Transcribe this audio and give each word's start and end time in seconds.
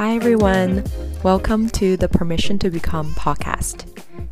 Hi, 0.00 0.16
everyone. 0.16 0.82
Welcome 1.22 1.68
to 1.72 1.94
the 1.98 2.08
Permission 2.08 2.58
to 2.60 2.70
Become 2.70 3.12
podcast. 3.16 3.84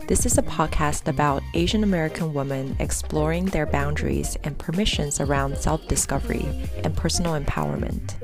This 0.07 0.25
is 0.25 0.39
a 0.39 0.43
podcast 0.43 1.09
about 1.09 1.43
Asian 1.53 1.85
American 1.85 2.33
women 2.33 2.75
exploring 2.79 3.45
their 3.45 3.67
boundaries 3.67 4.39
and 4.45 4.59
permissions 4.59 5.21
around 5.21 5.59
self 5.59 5.87
discovery 5.87 6.47
and 6.85 6.97
personal 6.97 7.39
empowerment. 7.39 8.15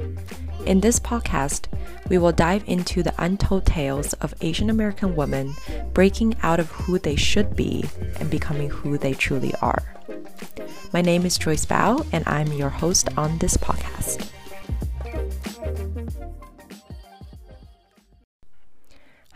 In 0.67 0.81
this 0.81 0.99
podcast, 0.99 1.67
we 2.09 2.17
will 2.17 2.33
dive 2.33 2.65
into 2.67 3.03
the 3.03 3.13
untold 3.19 3.67
tales 3.67 4.15
of 4.15 4.33
Asian 4.41 4.71
American 4.71 5.15
women 5.15 5.55
breaking 5.93 6.37
out 6.43 6.61
of 6.61 6.71
who 6.71 6.99
they 6.99 7.15
should 7.15 7.55
be 7.55 7.85
and 8.21 8.31
becoming 8.31 8.71
who 8.71 8.97
they 8.97 9.13
truly 9.13 9.53
are. 9.61 9.83
My 10.95 11.03
name 11.03 11.27
is 11.27 11.37
Joyce 11.37 11.67
Bao, 11.67 12.07
and 12.11 12.27
I'm 12.27 12.55
your 12.55 12.71
host 12.71 13.11
on 13.19 13.37
this 13.37 13.59
podcast. 13.59 13.84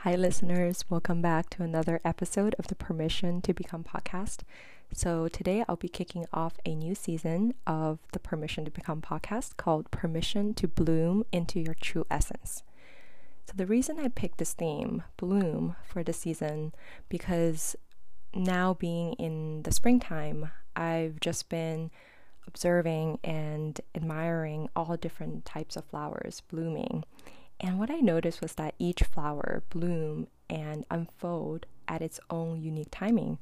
Hi, 0.08 0.14
listeners. 0.14 0.86
Welcome 0.88 1.20
back 1.20 1.50
to 1.50 1.62
another 1.62 2.00
episode 2.02 2.54
of 2.58 2.68
the 2.68 2.74
Permission 2.74 3.42
to 3.42 3.52
Become 3.52 3.84
podcast. 3.84 4.40
So, 4.90 5.28
today 5.28 5.66
I'll 5.68 5.76
be 5.76 5.90
kicking 5.90 6.24
off 6.32 6.54
a 6.64 6.74
new 6.74 6.94
season 6.94 7.52
of 7.66 7.98
the 8.12 8.18
Permission 8.18 8.64
to 8.64 8.70
Become 8.70 9.02
podcast 9.02 9.58
called 9.58 9.90
Permission 9.90 10.54
to 10.54 10.66
Bloom 10.66 11.24
into 11.30 11.60
Your 11.60 11.74
True 11.74 12.06
Essence. 12.10 12.62
So, 13.44 13.52
the 13.54 13.66
reason 13.66 14.00
I 14.00 14.08
picked 14.08 14.38
this 14.38 14.54
theme, 14.54 15.02
Bloom, 15.18 15.76
for 15.84 16.02
the 16.02 16.14
season, 16.14 16.72
because 17.10 17.76
now 18.34 18.72
being 18.72 19.12
in 19.18 19.62
the 19.64 19.72
springtime, 19.72 20.50
I've 20.74 21.20
just 21.20 21.50
been 21.50 21.90
observing 22.46 23.18
and 23.22 23.78
admiring 23.94 24.70
all 24.74 24.96
different 24.96 25.44
types 25.44 25.76
of 25.76 25.84
flowers 25.84 26.40
blooming. 26.48 27.04
And 27.60 27.78
what 27.78 27.90
I 27.90 27.96
noticed 28.00 28.40
was 28.40 28.54
that 28.54 28.74
each 28.78 29.02
flower 29.02 29.62
bloom 29.70 30.28
and 30.48 30.84
unfold 30.90 31.66
at 31.88 32.02
its 32.02 32.20
own 32.30 32.62
unique 32.62 32.88
timing. 32.90 33.38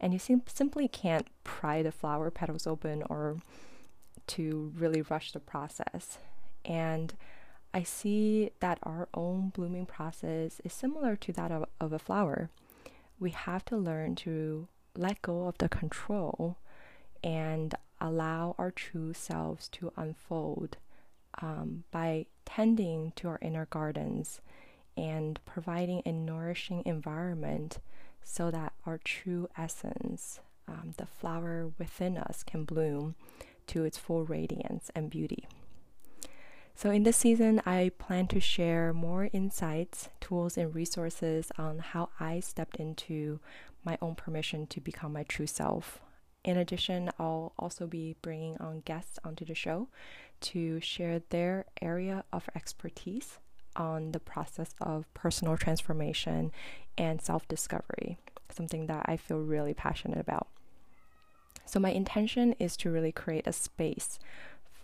And 0.00 0.12
you 0.12 0.18
sim- 0.18 0.42
simply 0.46 0.88
can't 0.88 1.26
pry 1.44 1.82
the 1.82 1.92
flower 1.92 2.30
petals 2.30 2.66
open 2.66 3.02
or 3.10 3.38
to 4.28 4.72
really 4.76 5.02
rush 5.02 5.32
the 5.32 5.40
process. 5.40 6.18
And 6.64 7.14
I 7.74 7.82
see 7.82 8.50
that 8.60 8.78
our 8.82 9.08
own 9.12 9.50
blooming 9.50 9.86
process 9.86 10.60
is 10.64 10.72
similar 10.72 11.16
to 11.16 11.32
that 11.32 11.50
of, 11.50 11.66
of 11.80 11.92
a 11.92 11.98
flower. 11.98 12.50
We 13.20 13.30
have 13.30 13.64
to 13.66 13.76
learn 13.76 14.14
to 14.16 14.68
let 14.96 15.22
go 15.22 15.46
of 15.46 15.58
the 15.58 15.68
control 15.68 16.56
and 17.22 17.74
allow 18.00 18.54
our 18.58 18.70
true 18.70 19.12
selves 19.12 19.68
to 19.68 19.92
unfold 19.96 20.76
um, 21.40 21.84
by 21.90 22.26
tending 22.44 23.12
to 23.16 23.28
our 23.28 23.38
inner 23.42 23.66
gardens 23.66 24.40
and 24.96 25.38
providing 25.44 26.02
a 26.04 26.12
nourishing 26.12 26.82
environment 26.84 27.78
so 28.22 28.50
that 28.50 28.72
our 28.84 28.98
true 28.98 29.48
essence, 29.56 30.40
um, 30.66 30.94
the 30.96 31.06
flower 31.06 31.70
within 31.78 32.18
us, 32.18 32.42
can 32.42 32.64
bloom 32.64 33.14
to 33.66 33.84
its 33.84 33.98
full 33.98 34.24
radiance 34.24 34.90
and 34.94 35.10
beauty. 35.10 35.46
So, 36.74 36.90
in 36.90 37.02
this 37.02 37.16
season, 37.16 37.60
I 37.66 37.90
plan 37.98 38.28
to 38.28 38.40
share 38.40 38.92
more 38.92 39.28
insights, 39.32 40.08
tools, 40.20 40.56
and 40.56 40.74
resources 40.74 41.50
on 41.58 41.80
how 41.80 42.10
I 42.20 42.38
stepped 42.40 42.76
into 42.76 43.40
my 43.84 43.98
own 44.00 44.14
permission 44.14 44.66
to 44.68 44.80
become 44.80 45.12
my 45.12 45.24
true 45.24 45.46
self 45.46 46.00
in 46.44 46.56
addition, 46.56 47.10
I'll 47.18 47.52
also 47.58 47.86
be 47.86 48.16
bringing 48.22 48.56
on 48.58 48.80
guests 48.80 49.18
onto 49.24 49.44
the 49.44 49.54
show 49.54 49.88
to 50.40 50.80
share 50.80 51.22
their 51.30 51.66
area 51.80 52.24
of 52.32 52.48
expertise 52.54 53.38
on 53.76 54.12
the 54.12 54.20
process 54.20 54.74
of 54.80 55.12
personal 55.14 55.56
transformation 55.56 56.52
and 56.96 57.22
self 57.22 57.46
discovery, 57.48 58.18
something 58.50 58.86
that 58.86 59.04
I 59.06 59.16
feel 59.16 59.38
really 59.38 59.74
passionate 59.74 60.18
about. 60.18 60.48
So, 61.64 61.78
my 61.78 61.90
intention 61.90 62.54
is 62.58 62.76
to 62.78 62.90
really 62.90 63.12
create 63.12 63.46
a 63.46 63.52
space 63.52 64.18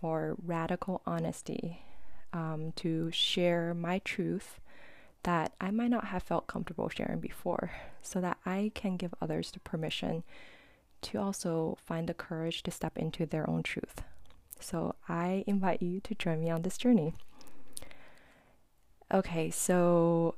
for 0.01 0.37
radical 0.45 1.03
honesty, 1.07 1.81
um, 2.33 2.73
to 2.77 3.11
share 3.11 3.75
my 3.75 4.01
truth 4.01 4.61
that 5.23 5.53
I 5.61 5.71
might 5.71 5.91
not 5.91 6.07
have 6.07 6.23
felt 6.23 6.47
comfortable 6.47 6.89
sharing 6.89 7.21
before, 7.21 7.71
so 8.03 8.21
that 8.21 8.39
I 8.45 8.71
can 8.75 8.97
give 8.97 9.15
others 9.21 9.51
the 9.51 9.61
permission 9.61 10.23
to 11.03 11.19
also 11.19 11.77
find 11.85 12.09
the 12.09 12.15
courage 12.15 12.63
to 12.63 12.71
step 12.71 12.97
into 12.99 13.27
their 13.27 13.49
own 13.49 13.63
truth. 13.63 14.03
So 14.65 14.95
I 15.11 15.45
invite 15.47 15.83
you 15.83 16.01
to 16.01 16.15
join 16.15 16.41
me 16.41 16.49
on 16.49 16.63
this 16.63 16.79
journey. 16.79 17.13
Okay, 19.13 19.51
so 19.51 20.37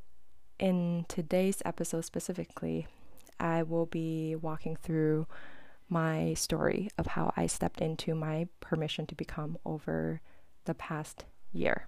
in 0.58 1.06
today's 1.06 1.62
episode 1.64 2.04
specifically, 2.04 2.88
I 3.38 3.62
will 3.62 3.86
be 3.86 4.34
walking 4.34 4.74
through 4.74 5.28
my 5.88 6.34
story 6.34 6.90
of 6.98 7.06
how 7.06 7.32
I 7.36 7.46
stepped 7.46 7.80
into 7.80 8.16
my 8.16 8.48
permission 8.58 9.06
to 9.06 9.14
become 9.14 9.58
over 9.64 10.20
the 10.64 10.74
past 10.74 11.24
year. 11.52 11.86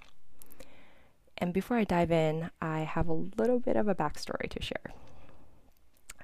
And 1.39 1.53
before 1.53 1.77
I 1.77 1.83
dive 1.83 2.13
in, 2.13 2.51
I 2.63 2.81
have 2.81 3.09
a 3.09 3.25
little 3.37 3.59
bit 3.59 3.75
of 3.75 3.89
a 3.89 3.97
backstory 3.97 4.49
to 4.51 4.63
share. 4.63 4.93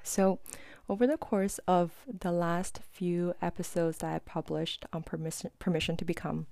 So, 0.01 0.39
over 0.87 1.07
the 1.07 1.17
course 1.17 1.59
of 1.67 1.91
the 2.07 2.31
last 2.31 2.79
few 2.91 3.33
episodes 3.41 3.97
that 3.99 4.13
I 4.13 4.19
published 4.19 4.85
on 4.93 5.03
permission, 5.03 5.51
permission 5.59 5.97
to 5.97 6.05
become, 6.05 6.47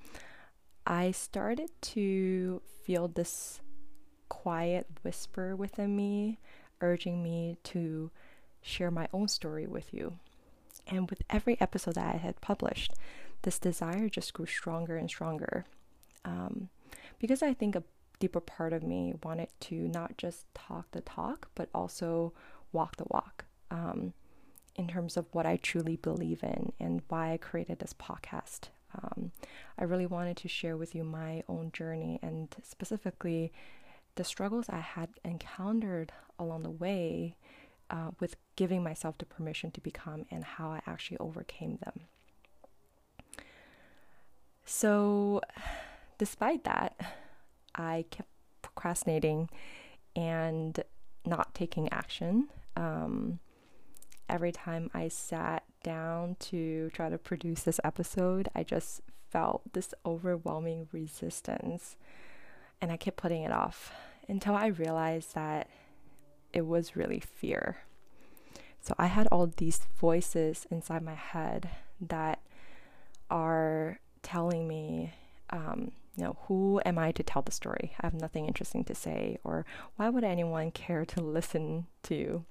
I 0.85 1.11
started 1.11 1.69
to 1.81 2.61
feel 2.83 3.07
this 3.07 3.61
quiet 4.29 4.87
whisper 5.03 5.55
within 5.55 5.95
me, 5.95 6.39
urging 6.81 7.21
me 7.21 7.57
to 7.63 8.11
share 8.61 8.91
my 8.91 9.07
own 9.13 9.27
story 9.27 9.67
with 9.67 9.93
you. 9.93 10.17
And 10.87 11.09
with 11.09 11.21
every 11.29 11.59
episode 11.61 11.95
that 11.95 12.15
I 12.15 12.17
had 12.17 12.41
published, 12.41 12.93
this 13.43 13.59
desire 13.59 14.09
just 14.09 14.33
grew 14.33 14.45
stronger 14.45 14.97
and 14.97 15.09
stronger. 15.09 15.65
Um, 16.25 16.69
because 17.19 17.43
I 17.43 17.53
think 17.53 17.75
a 17.75 17.83
deeper 18.19 18.39
part 18.39 18.73
of 18.73 18.83
me 18.83 19.13
wanted 19.23 19.49
to 19.61 19.75
not 19.75 20.17
just 20.17 20.45
talk 20.53 20.91
the 20.91 21.01
talk, 21.01 21.49
but 21.55 21.69
also 21.73 22.33
walk 22.71 22.97
the 22.97 23.05
walk. 23.09 23.45
Um, 23.69 24.13
in 24.75 24.87
terms 24.87 25.17
of 25.17 25.25
what 25.31 25.45
I 25.45 25.57
truly 25.57 25.95
believe 25.97 26.43
in 26.43 26.73
and 26.79 27.01
why 27.07 27.33
I 27.33 27.37
created 27.37 27.79
this 27.79 27.93
podcast. 27.93 28.69
Um, 28.95 29.31
I 29.77 29.83
really 29.83 30.05
wanted 30.05 30.37
to 30.37 30.47
share 30.47 30.77
with 30.77 30.93
you 30.93 31.03
my 31.03 31.43
own 31.47 31.71
journey 31.71 32.19
and 32.21 32.55
specifically 32.63 33.51
the 34.15 34.23
struggles 34.23 34.67
I 34.69 34.79
had 34.79 35.09
encountered 35.23 36.11
along 36.37 36.63
the 36.63 36.69
way 36.69 37.35
uh, 37.89 38.11
with 38.19 38.35
giving 38.55 38.83
myself 38.83 39.17
the 39.17 39.25
permission 39.25 39.71
to 39.71 39.81
become 39.81 40.25
and 40.31 40.43
how 40.43 40.69
I 40.69 40.81
actually 40.85 41.17
overcame 41.17 41.77
them. 41.83 42.01
So, 44.65 45.41
despite 46.17 46.63
that, 46.63 46.95
I 47.75 48.05
kept 48.09 48.29
procrastinating 48.61 49.49
and 50.15 50.83
not 51.25 51.53
taking 51.53 51.91
action. 51.91 52.47
Um, 52.75 53.39
every 54.29 54.51
time 54.51 54.89
I 54.93 55.07
sat 55.07 55.63
down 55.83 56.37
to 56.39 56.89
try 56.93 57.09
to 57.09 57.17
produce 57.17 57.63
this 57.63 57.79
episode, 57.83 58.49
I 58.55 58.63
just 58.63 59.01
felt 59.29 59.73
this 59.73 59.93
overwhelming 60.05 60.87
resistance 60.91 61.97
and 62.81 62.91
I 62.91 62.97
kept 62.97 63.17
putting 63.17 63.43
it 63.43 63.51
off 63.51 63.91
until 64.27 64.55
I 64.55 64.67
realized 64.67 65.35
that 65.35 65.67
it 66.51 66.65
was 66.65 66.95
really 66.95 67.19
fear. 67.19 67.77
So 68.81 68.93
I 68.97 69.07
had 69.07 69.27
all 69.27 69.47
these 69.47 69.79
voices 69.97 70.67
inside 70.69 71.01
my 71.01 71.15
head 71.15 71.69
that 72.01 72.41
are 73.29 73.99
telling 74.21 74.67
me, 74.67 75.13
um, 75.49 75.93
you 76.15 76.25
know, 76.25 76.37
who 76.47 76.81
am 76.85 76.99
I 76.99 77.11
to 77.13 77.23
tell 77.23 77.41
the 77.41 77.51
story? 77.51 77.93
I 78.01 78.05
have 78.05 78.13
nothing 78.13 78.45
interesting 78.45 78.83
to 78.85 78.93
say, 78.95 79.37
or 79.43 79.65
why 79.95 80.09
would 80.09 80.23
anyone 80.23 80.71
care 80.71 81.05
to 81.05 81.21
listen 81.21 81.87
to? 82.03 82.45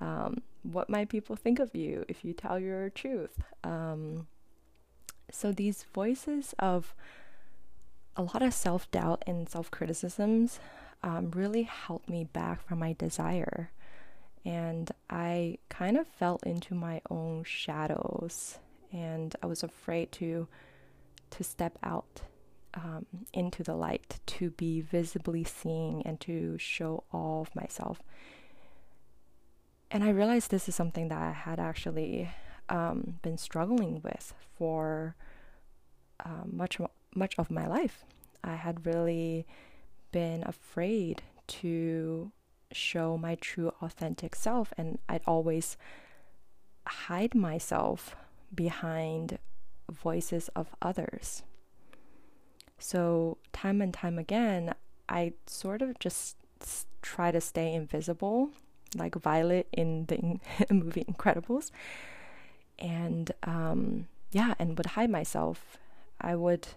Um, 0.00 0.42
what 0.72 0.90
might 0.90 1.08
people 1.08 1.36
think 1.36 1.58
of 1.58 1.74
you 1.74 2.04
if 2.08 2.24
you 2.24 2.32
tell 2.32 2.58
your 2.58 2.90
truth? 2.90 3.42
Um, 3.62 4.26
so 5.30 5.52
these 5.52 5.84
voices 5.94 6.54
of 6.58 6.94
a 8.16 8.22
lot 8.22 8.42
of 8.42 8.54
self 8.54 8.90
doubt 8.90 9.22
and 9.26 9.48
self 9.48 9.70
criticisms 9.70 10.58
um, 11.02 11.30
really 11.30 11.62
helped 11.62 12.08
me 12.08 12.24
back 12.24 12.66
from 12.66 12.78
my 12.78 12.94
desire. 12.94 13.70
And 14.44 14.90
I 15.10 15.58
kind 15.68 15.96
of 15.96 16.06
fell 16.06 16.38
into 16.44 16.74
my 16.74 17.00
own 17.10 17.44
shadows, 17.44 18.58
and 18.92 19.34
I 19.42 19.46
was 19.46 19.62
afraid 19.62 20.12
to 20.12 20.48
to 21.30 21.44
step 21.44 21.76
out 21.82 22.22
um, 22.74 23.06
into 23.32 23.64
the 23.64 23.74
light, 23.74 24.20
to 24.26 24.50
be 24.50 24.80
visibly 24.80 25.42
seen, 25.44 26.02
and 26.04 26.20
to 26.20 26.56
show 26.58 27.04
all 27.12 27.42
of 27.42 27.54
myself 27.56 28.00
and 29.96 30.04
I 30.04 30.10
realized 30.10 30.50
this 30.50 30.68
is 30.68 30.74
something 30.74 31.08
that 31.08 31.22
I 31.22 31.30
had 31.30 31.58
actually 31.58 32.28
um, 32.68 33.18
been 33.22 33.38
struggling 33.38 34.02
with 34.04 34.34
for 34.58 35.16
uh, 36.22 36.44
much 36.44 36.78
much 37.14 37.34
of 37.38 37.50
my 37.50 37.66
life. 37.66 38.04
I 38.44 38.56
had 38.56 38.84
really 38.84 39.46
been 40.12 40.42
afraid 40.44 41.22
to 41.62 42.30
show 42.72 43.16
my 43.16 43.36
true 43.36 43.72
authentic 43.80 44.34
self 44.34 44.74
and 44.76 44.98
I'd 45.08 45.22
always 45.26 45.78
hide 46.86 47.34
myself 47.34 48.16
behind 48.54 49.38
voices 49.90 50.48
of 50.48 50.66
others. 50.82 51.42
So, 52.78 53.38
time 53.54 53.80
and 53.80 53.94
time 53.94 54.18
again, 54.18 54.74
I 55.08 55.32
sort 55.46 55.80
of 55.80 55.98
just 55.98 56.36
try 57.00 57.30
to 57.30 57.40
stay 57.40 57.72
invisible, 57.72 58.50
like 58.94 59.14
Violet 59.14 59.66
in 59.72 60.06
the 60.06 60.38
movie 60.74 61.04
Incredibles. 61.04 61.70
And 62.78 63.32
um, 63.42 64.06
yeah, 64.32 64.54
and 64.58 64.76
would 64.76 64.86
hide 64.86 65.10
myself. 65.10 65.78
I 66.20 66.34
would 66.34 66.68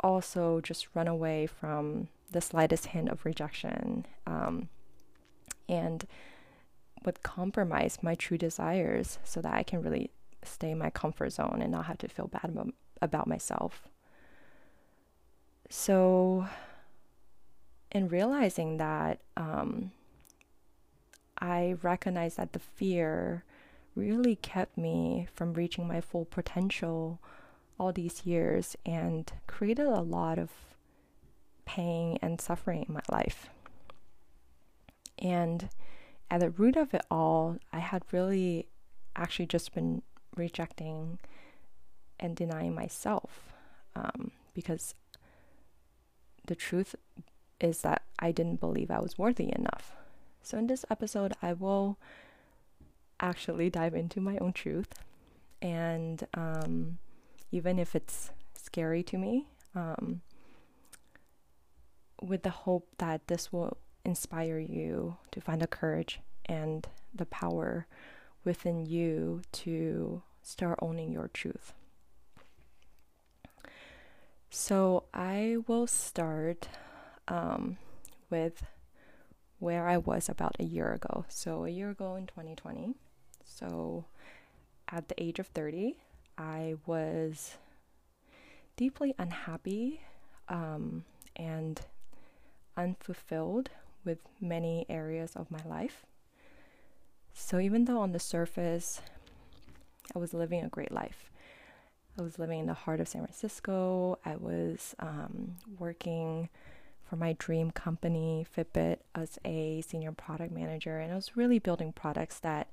also 0.00 0.60
just 0.60 0.88
run 0.94 1.08
away 1.08 1.46
from 1.46 2.08
the 2.30 2.40
slightest 2.40 2.86
hint 2.86 3.08
of 3.08 3.24
rejection 3.24 4.06
um, 4.26 4.68
and 5.68 6.06
would 7.04 7.22
compromise 7.22 7.98
my 8.02 8.14
true 8.14 8.38
desires 8.38 9.18
so 9.24 9.40
that 9.40 9.54
I 9.54 9.62
can 9.62 9.82
really 9.82 10.10
stay 10.42 10.70
in 10.70 10.78
my 10.78 10.90
comfort 10.90 11.30
zone 11.30 11.60
and 11.62 11.72
not 11.72 11.86
have 11.86 11.98
to 11.98 12.08
feel 12.08 12.26
bad 12.26 12.56
about, 13.00 13.26
myself. 13.26 13.88
So, 15.70 16.46
in 17.90 18.08
realizing 18.08 18.78
that, 18.78 19.20
um, 19.36 19.92
I 21.44 21.76
recognized 21.82 22.38
that 22.38 22.54
the 22.54 22.58
fear 22.58 23.44
really 23.94 24.36
kept 24.36 24.78
me 24.78 25.28
from 25.34 25.52
reaching 25.52 25.86
my 25.86 26.00
full 26.00 26.24
potential 26.24 27.20
all 27.78 27.92
these 27.92 28.24
years 28.24 28.76
and 28.86 29.30
created 29.46 29.86
a 29.86 30.00
lot 30.00 30.38
of 30.38 30.50
pain 31.66 32.18
and 32.22 32.40
suffering 32.40 32.86
in 32.88 32.94
my 32.94 33.02
life. 33.10 33.50
And 35.18 35.68
at 36.30 36.40
the 36.40 36.48
root 36.48 36.76
of 36.76 36.94
it 36.94 37.04
all, 37.10 37.58
I 37.74 37.80
had 37.80 38.04
really 38.10 38.68
actually 39.14 39.46
just 39.46 39.74
been 39.74 40.00
rejecting 40.34 41.18
and 42.18 42.34
denying 42.34 42.74
myself 42.74 43.52
um, 43.94 44.30
because 44.54 44.94
the 46.46 46.56
truth 46.56 46.94
is 47.60 47.82
that 47.82 48.02
I 48.18 48.32
didn't 48.32 48.60
believe 48.60 48.90
I 48.90 49.00
was 49.00 49.18
worthy 49.18 49.52
enough. 49.54 49.94
So, 50.44 50.58
in 50.58 50.66
this 50.66 50.84
episode, 50.90 51.32
I 51.40 51.54
will 51.54 51.98
actually 53.18 53.70
dive 53.70 53.94
into 53.94 54.20
my 54.20 54.36
own 54.36 54.52
truth. 54.52 54.92
And 55.62 56.22
um, 56.34 56.98
even 57.50 57.78
if 57.78 57.96
it's 57.96 58.30
scary 58.54 59.02
to 59.04 59.16
me, 59.16 59.48
um, 59.74 60.20
with 62.20 62.42
the 62.42 62.50
hope 62.50 62.86
that 62.98 63.26
this 63.26 63.50
will 63.50 63.78
inspire 64.04 64.58
you 64.58 65.16
to 65.32 65.40
find 65.40 65.62
the 65.62 65.66
courage 65.66 66.20
and 66.44 66.86
the 67.14 67.24
power 67.24 67.86
within 68.44 68.84
you 68.84 69.40
to 69.52 70.22
start 70.42 70.78
owning 70.82 71.10
your 71.10 71.28
truth. 71.28 71.72
So, 74.50 75.04
I 75.14 75.56
will 75.66 75.86
start 75.86 76.68
um, 77.28 77.78
with 78.28 78.62
where 79.64 79.88
I 79.88 79.96
was 79.96 80.28
about 80.28 80.54
a 80.60 80.64
year 80.64 80.92
ago. 80.92 81.24
So, 81.26 81.64
a 81.64 81.70
year 81.70 81.88
ago 81.88 82.16
in 82.16 82.26
2020, 82.26 82.96
so 83.42 84.04
at 84.90 85.08
the 85.08 85.20
age 85.20 85.38
of 85.38 85.46
30, 85.46 85.96
I 86.36 86.74
was 86.84 87.56
deeply 88.76 89.14
unhappy 89.18 90.02
um, 90.50 91.04
and 91.34 91.80
unfulfilled 92.76 93.70
with 94.04 94.18
many 94.38 94.84
areas 94.90 95.34
of 95.34 95.50
my 95.50 95.62
life. 95.64 96.04
So, 97.32 97.58
even 97.58 97.86
though 97.86 98.00
on 98.00 98.12
the 98.12 98.20
surface 98.20 99.00
I 100.14 100.18
was 100.18 100.34
living 100.34 100.62
a 100.62 100.68
great 100.68 100.92
life, 100.92 101.30
I 102.18 102.22
was 102.22 102.38
living 102.38 102.60
in 102.60 102.66
the 102.66 102.74
heart 102.74 103.00
of 103.00 103.08
San 103.08 103.22
Francisco, 103.22 104.18
I 104.26 104.36
was 104.36 104.94
um, 104.98 105.56
working 105.78 106.50
for 107.08 107.16
my 107.16 107.34
dream 107.38 107.70
company, 107.70 108.46
Fitbit, 108.56 108.98
as 109.14 109.38
a 109.44 109.82
senior 109.82 110.12
product 110.12 110.52
manager, 110.52 110.98
and 110.98 111.12
I 111.12 111.16
was 111.16 111.36
really 111.36 111.58
building 111.58 111.92
products 111.92 112.38
that 112.40 112.68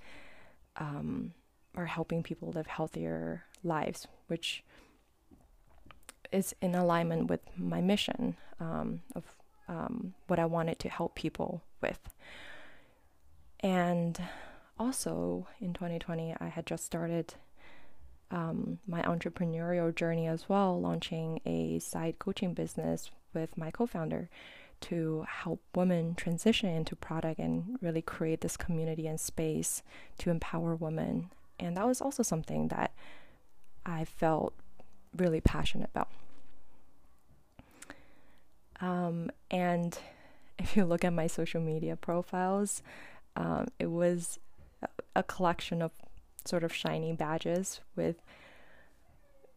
um, 0.78 1.34
are 1.76 1.86
helping 1.86 2.24
people 2.24 2.52
live 2.52 2.68
healthier 2.68 3.44
lives, 3.64 4.08
which 4.28 4.64
is 6.32 6.56
in 6.62 6.76
alignment 6.76 7.30
with 7.30 7.42
my 7.58 7.82
mission 7.82 8.38
um, 8.60 9.02
of 9.16 9.24
um, 9.68 10.14
what 10.28 10.40
I 10.40 10.46
wanted 10.46 10.80
to 10.80 10.90
help 10.90 11.16
people 11.16 11.62
with. 11.82 12.00
And 13.60 14.20
also 14.80 15.48
in 15.60 15.74
2020, 15.74 16.36
I 16.40 16.48
had 16.48 16.66
just 16.66 16.86
started 16.86 17.36
um, 18.32 18.80
my 18.88 19.02
entrepreneurial 19.04 19.94
journey 19.94 20.26
as 20.26 20.48
well, 20.48 20.80
launching 20.80 21.42
a 21.46 21.80
side 21.80 22.18
coaching 22.18 22.54
business 22.54 23.12
with 23.34 23.58
my 23.58 23.72
co 23.72 23.86
founder 23.86 24.30
to 24.82 25.26
help 25.28 25.62
women 25.76 26.16
transition 26.16 26.70
into 26.70 26.96
product 26.96 27.40
and 27.40 27.78
really 27.82 28.02
create 28.02 28.42
this 28.42 28.58
community 28.58 29.08
and 29.08 29.20
space 29.20 29.84
to 30.18 30.30
empower 30.30 30.76
women. 30.76 31.30
And 31.60 31.78
that 31.78 31.86
was 31.86 32.02
also 32.02 32.24
something 32.24 32.70
that 32.70 32.92
I 33.86 34.06
felt 34.06 34.54
really 35.16 35.40
passionate 35.42 35.90
about. 35.94 36.10
Um, 38.80 39.30
and 39.52 39.98
if 40.60 40.76
you 40.76 40.86
look 40.86 41.04
at 41.04 41.14
my 41.14 41.28
social 41.28 41.62
media 41.62 41.96
profiles, 41.96 42.82
um, 43.36 43.68
it 43.80 43.88
was 43.88 44.40
a 45.16 45.24
collection 45.24 45.82
of 45.82 45.92
sort 46.44 46.64
of 46.64 46.74
shiny 46.74 47.14
badges 47.14 47.82
with 47.96 48.16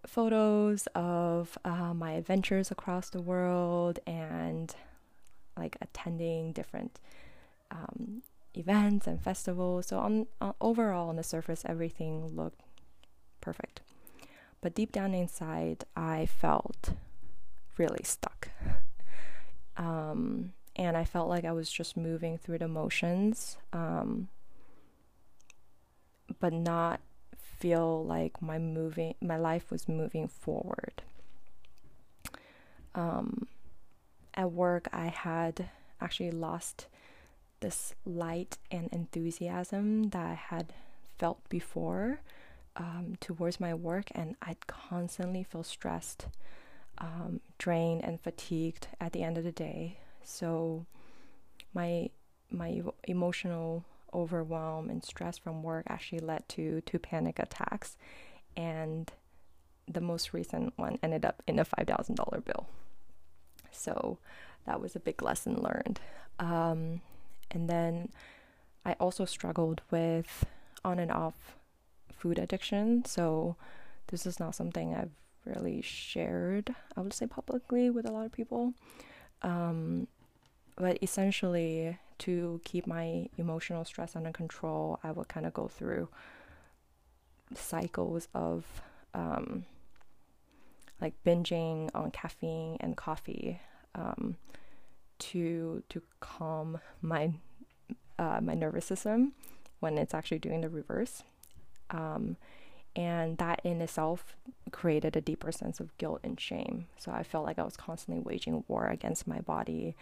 photos 0.07 0.87
of 0.95 1.59
uh, 1.65 1.95
my 1.95 2.13
adventures 2.13 2.71
across 2.71 3.11
the 3.11 3.23
world 3.23 3.99
and 4.07 4.75
like 5.57 5.77
attending 5.81 6.53
different 6.53 7.01
um, 7.71 8.23
events 8.55 9.07
and 9.07 9.23
festivals. 9.23 9.87
So 9.89 9.99
on, 9.99 10.27
uh, 10.41 10.53
overall 10.61 11.09
on 11.09 11.17
the 11.17 11.23
surface, 11.23 11.63
everything 11.67 12.35
looked 12.35 12.61
perfect, 13.41 13.81
but 14.61 14.75
deep 14.75 14.93
down 14.93 15.15
inside, 15.15 15.85
I 15.97 16.27
felt 16.27 16.95
really 17.79 18.05
stuck. 18.05 18.51
Um, 19.77 20.53
and 20.77 20.97
I 20.97 21.05
felt 21.05 21.29
like 21.29 21.45
I 21.45 21.51
was 21.51 21.69
just 21.69 21.97
moving 21.97 22.39
through 22.39 22.59
the 22.59 22.69
motions, 22.69 23.57
um, 23.73 24.29
but 26.39 26.53
not 26.53 27.01
feel 27.65 28.05
like 28.05 28.43
my 28.43 28.59
moving 28.59 29.15
my 29.23 29.39
life 29.39 29.71
was 29.71 29.89
moving 29.89 30.29
forward. 30.29 31.01
Um, 32.95 33.49
at 34.35 34.53
work, 34.53 34.87
I 34.93 35.07
had 35.07 35.71
actually 35.99 36.31
lost 36.31 36.89
this 37.61 37.95
light 38.05 38.59
and 38.71 38.91
enthusiasm 38.93 40.11
that 40.11 40.27
I 40.27 40.35
had 40.35 40.75
felt 41.17 41.49
before 41.49 42.21
um, 42.77 43.15
towards 43.19 43.59
my 43.59 43.73
work, 43.73 44.09
and 44.15 44.37
I'd 44.43 44.67
constantly 44.67 45.43
feel 45.43 45.63
stressed, 45.63 46.27
um, 46.99 47.41
drained, 47.57 48.05
and 48.05 48.21
fatigued 48.21 48.89
at 49.01 49.13
the 49.15 49.23
end 49.23 49.39
of 49.39 49.45
the 49.45 49.53
day. 49.53 50.01
So, 50.23 50.85
my 51.73 52.11
my 52.51 52.83
emotional 53.05 53.87
overwhelm 54.15 54.89
and 54.91 55.05
stress 55.05 55.37
from 55.39 55.63
work 55.63 55.85
actually 55.89 56.21
led 56.21 56.49
to 56.51 56.81
two 56.83 56.99
panic 56.99 57.39
attacks, 57.39 57.97
and 58.57 59.13
the 59.87 60.01
most 60.01 60.33
recent 60.33 60.73
one 60.77 60.99
ended 61.03 61.25
up 61.25 61.43
in 61.47 61.59
a 61.59 61.65
five 61.65 61.87
thousand 61.87 62.15
dollar 62.15 62.41
bill. 62.41 62.67
So 63.71 64.19
that 64.67 64.81
was 64.81 64.97
a 64.97 65.01
big 65.01 65.23
lesson 65.23 65.61
learned. 65.61 66.01
Um, 66.39 67.01
and 67.51 67.69
then 67.69 68.11
I 68.85 68.95
also 68.95 69.25
struggled 69.25 69.83
with 69.91 70.47
on 70.85 70.99
and 70.99 71.11
off 71.11 71.57
food 72.13 72.39
addiction. 72.39 73.05
So 73.05 73.57
this 74.09 74.27
is 74.27 74.39
not 74.41 74.55
something 74.55 74.95
I've 74.95 75.11
really 75.45 75.83
shared, 75.83 76.75
I 76.97 77.01
would 77.01 77.13
say 77.13 77.27
publicly 77.27 77.91
with 77.91 78.07
a 78.07 78.13
lot 78.13 78.27
of 78.27 78.33
people. 78.33 78.73
Um, 79.43 80.09
but 80.77 80.99
essentially, 81.03 81.99
to 82.25 82.61
keep 82.65 82.87
my 82.87 83.29
emotional 83.39 83.85
stress 83.85 84.17
under 84.17 84.33
control, 84.33 84.99
I 85.03 85.11
would 85.13 85.29
kind 85.29 85.47
of 85.47 85.53
go 85.53 85.69
through 85.69 86.09
cycles 87.55 88.29
of 88.35 88.65
um, 89.13 89.65
like 91.01 91.15
binging 91.25 91.91
on 91.95 92.11
caffeine 92.11 92.77
and 92.81 92.97
coffee 92.97 93.61
um, 93.95 94.37
to 95.19 95.83
to 95.89 96.03
calm 96.21 96.79
my 97.01 97.33
uh, 98.19 98.41
my 98.41 98.55
nervous 98.55 98.87
system 98.87 99.33
when 99.81 99.99
it's 99.99 100.15
actually 100.15 100.39
doing 100.41 100.63
the 100.63 100.69
reverse. 100.69 101.23
Um, 101.91 102.37
And 102.97 103.39
that 103.39 103.61
in 103.65 103.81
itself 103.83 104.37
created 104.71 105.17
a 105.17 105.21
deeper 105.21 105.53
sense 105.53 105.81
of 105.83 105.97
guilt 105.99 106.21
and 106.23 106.39
shame. 106.39 106.87
So 106.97 107.11
I 107.11 107.25
felt 107.25 107.45
like 107.45 107.59
I 107.59 107.65
was 107.65 107.77
constantly 107.77 108.23
waging 108.23 108.65
war 108.69 108.87
against 108.87 109.27
my 109.27 109.41
body 109.41 109.97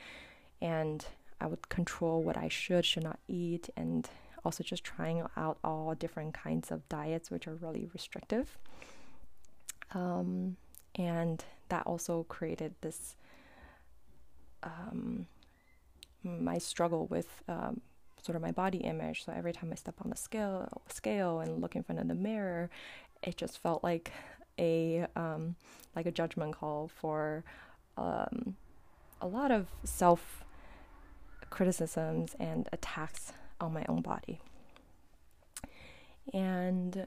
and 0.60 0.98
I 1.42 1.46
would 1.46 1.68
control 1.68 2.22
what 2.22 2.36
I 2.36 2.48
should, 2.48 2.84
should 2.84 3.02
not 3.02 3.18
eat, 3.28 3.68
and 3.76 4.08
also 4.44 4.62
just 4.62 4.84
trying 4.84 5.22
out 5.36 5.58
all 5.64 5.94
different 5.94 6.34
kinds 6.34 6.70
of 6.70 6.88
diets, 6.88 7.30
which 7.30 7.46
are 7.46 7.54
really 7.54 7.88
restrictive. 7.92 8.58
Um, 9.94 10.56
and 10.94 11.44
that 11.68 11.86
also 11.86 12.24
created 12.24 12.74
this 12.80 13.16
um, 14.62 15.26
my 16.22 16.58
struggle 16.58 17.06
with 17.06 17.42
um, 17.48 17.80
sort 18.22 18.36
of 18.36 18.42
my 18.42 18.52
body 18.52 18.78
image. 18.78 19.24
So 19.24 19.32
every 19.32 19.52
time 19.52 19.70
I 19.72 19.74
step 19.74 19.96
on 20.02 20.10
the 20.10 20.16
scale, 20.16 20.82
scale 20.88 21.40
and 21.40 21.60
look 21.60 21.74
in 21.74 21.82
front 21.82 22.00
of 22.00 22.08
the 22.08 22.14
mirror, 22.14 22.70
it 23.22 23.36
just 23.36 23.58
felt 23.58 23.82
like 23.82 24.12
a 24.58 25.06
um, 25.16 25.56
like 25.96 26.06
a 26.06 26.12
judgment 26.12 26.54
call 26.54 26.88
for 26.88 27.44
um, 27.96 28.56
a 29.20 29.26
lot 29.26 29.50
of 29.50 29.66
self 29.84 30.44
criticisms 31.52 32.34
and 32.40 32.66
attacks 32.72 33.34
on 33.60 33.74
my 33.74 33.84
own 33.86 34.00
body. 34.00 34.40
And 36.32 37.06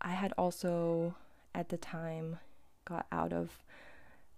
I 0.00 0.12
had 0.12 0.32
also 0.38 1.14
at 1.54 1.68
the 1.68 1.76
time 1.76 2.38
got 2.86 3.06
out 3.12 3.34
of 3.34 3.50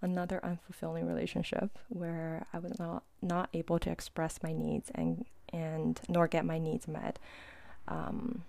another 0.01 0.41
unfulfilling 0.43 1.07
relationship 1.07 1.79
where 1.89 2.47
I 2.53 2.59
was 2.59 2.77
not 2.81 3.05
not 3.23 3.49
able 3.55 3.79
to 3.79 3.91
express 3.91 4.43
my 4.43 4.53
needs 4.53 4.91
and 4.97 5.25
and 5.53 6.01
nor 6.09 6.27
get 6.27 6.45
my 6.45 6.59
needs 6.59 6.89
met. 6.89 7.21
Um, 7.87 8.43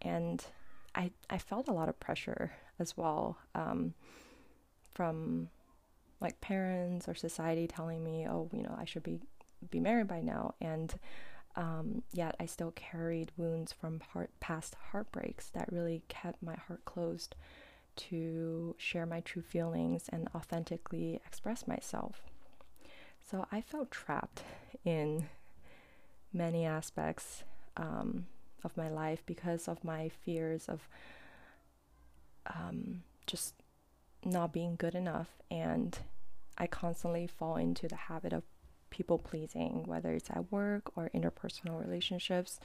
and 0.00 0.44
I 0.94 1.10
I 1.28 1.38
felt 1.38 1.66
a 1.66 1.72
lot 1.72 1.88
of 1.88 1.98
pressure 1.98 2.52
as 2.78 2.96
well 2.96 3.36
um, 3.56 3.94
from 4.94 5.48
like 6.20 6.40
parents 6.40 7.08
or 7.08 7.14
society 7.14 7.66
telling 7.66 8.04
me, 8.04 8.26
oh, 8.28 8.48
you 8.52 8.62
know, 8.62 8.76
I 8.78 8.84
should 8.84 9.02
be 9.02 9.18
be 9.70 9.80
married 9.80 10.08
by 10.08 10.20
now, 10.22 10.54
and 10.60 10.98
um, 11.56 12.02
yet 12.12 12.34
I 12.40 12.46
still 12.46 12.72
carried 12.72 13.32
wounds 13.36 13.72
from 13.72 14.00
heart, 14.12 14.30
past 14.40 14.76
heartbreaks 14.90 15.50
that 15.50 15.70
really 15.72 16.02
kept 16.08 16.42
my 16.42 16.54
heart 16.54 16.84
closed 16.84 17.34
to 17.96 18.74
share 18.78 19.04
my 19.04 19.20
true 19.20 19.42
feelings 19.42 20.08
and 20.10 20.28
authentically 20.34 21.20
express 21.26 21.66
myself. 21.66 22.22
So 23.28 23.46
I 23.52 23.60
felt 23.60 23.90
trapped 23.90 24.42
in 24.84 25.26
many 26.32 26.64
aspects 26.64 27.44
um, 27.76 28.26
of 28.64 28.76
my 28.76 28.88
life 28.88 29.22
because 29.26 29.68
of 29.68 29.84
my 29.84 30.08
fears 30.08 30.68
of 30.68 30.88
um, 32.46 33.02
just 33.26 33.54
not 34.24 34.52
being 34.52 34.76
good 34.76 34.94
enough. 34.94 35.28
And 35.50 35.98
I 36.58 36.66
constantly 36.66 37.26
fall 37.26 37.56
into 37.56 37.88
the 37.88 37.96
habit 37.96 38.32
of 38.32 38.42
people 38.90 39.18
pleasing, 39.18 39.84
whether 39.86 40.12
it's 40.12 40.30
at 40.30 40.50
work 40.52 40.96
or 40.96 41.10
interpersonal 41.14 41.80
relationships, 41.80 42.60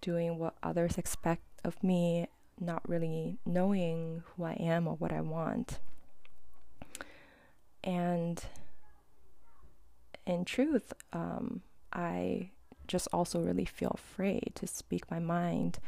doing 0.00 0.38
what 0.38 0.54
others 0.62 0.98
expect 0.98 1.42
of 1.64 1.82
me 1.82 2.26
not 2.60 2.88
really 2.88 3.38
knowing 3.46 4.22
who 4.26 4.44
I 4.44 4.54
am 4.54 4.86
or 4.88 4.94
what 4.96 5.12
I 5.12 5.20
want. 5.20 5.78
And 7.84 8.42
in 10.26 10.44
truth, 10.44 10.92
um, 11.12 11.62
I 11.92 12.50
just 12.86 13.08
also 13.12 13.40
really 13.40 13.64
feel 13.64 13.92
afraid 13.94 14.52
to 14.56 14.66
speak 14.66 15.10
my 15.10 15.18
mind 15.18 15.78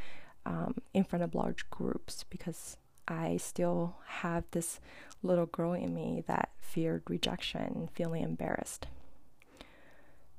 um, 0.46 0.76
in 0.94 1.04
front 1.04 1.22
of 1.22 1.34
large 1.34 1.68
groups 1.70 2.24
because 2.28 2.76
I 3.10 3.36
still 3.36 3.96
have 4.06 4.44
this 4.52 4.80
little 5.22 5.46
girl 5.46 5.72
in 5.72 5.94
me 5.94 6.22
that 6.26 6.50
feared 6.60 7.02
rejection, 7.08 7.60
and 7.62 7.90
feeling 7.90 8.22
embarrassed. 8.22 8.86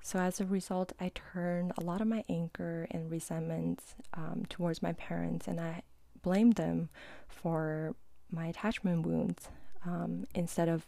So, 0.01 0.17
as 0.17 0.39
a 0.39 0.45
result, 0.45 0.93
I 0.99 1.11
turned 1.13 1.73
a 1.77 1.83
lot 1.83 2.01
of 2.01 2.07
my 2.07 2.23
anger 2.27 2.87
and 2.89 3.11
resentment 3.11 3.81
um, 4.13 4.45
towards 4.49 4.81
my 4.81 4.93
parents, 4.93 5.47
and 5.47 5.59
I 5.59 5.83
blamed 6.23 6.55
them 6.55 6.89
for 7.27 7.95
my 8.31 8.47
attachment 8.47 9.05
wounds 9.05 9.49
um, 9.85 10.25
instead 10.33 10.69
of 10.69 10.85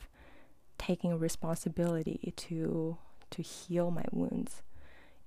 taking 0.78 1.20
responsibility 1.20 2.34
to 2.36 2.98
to 3.30 3.42
heal 3.42 3.90
my 3.90 4.06
wounds 4.12 4.62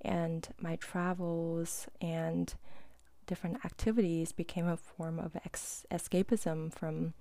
and 0.01 0.47
my 0.61 0.77
travels 0.77 1.87
and 1.99 2.53
different 3.27 3.63
activities 3.63 4.31
became 4.31 4.67
a 4.67 4.77
form 4.77 5.19
of 5.19 5.35
ex- 5.45 5.85
escapism 5.91 6.73
from 6.73 7.13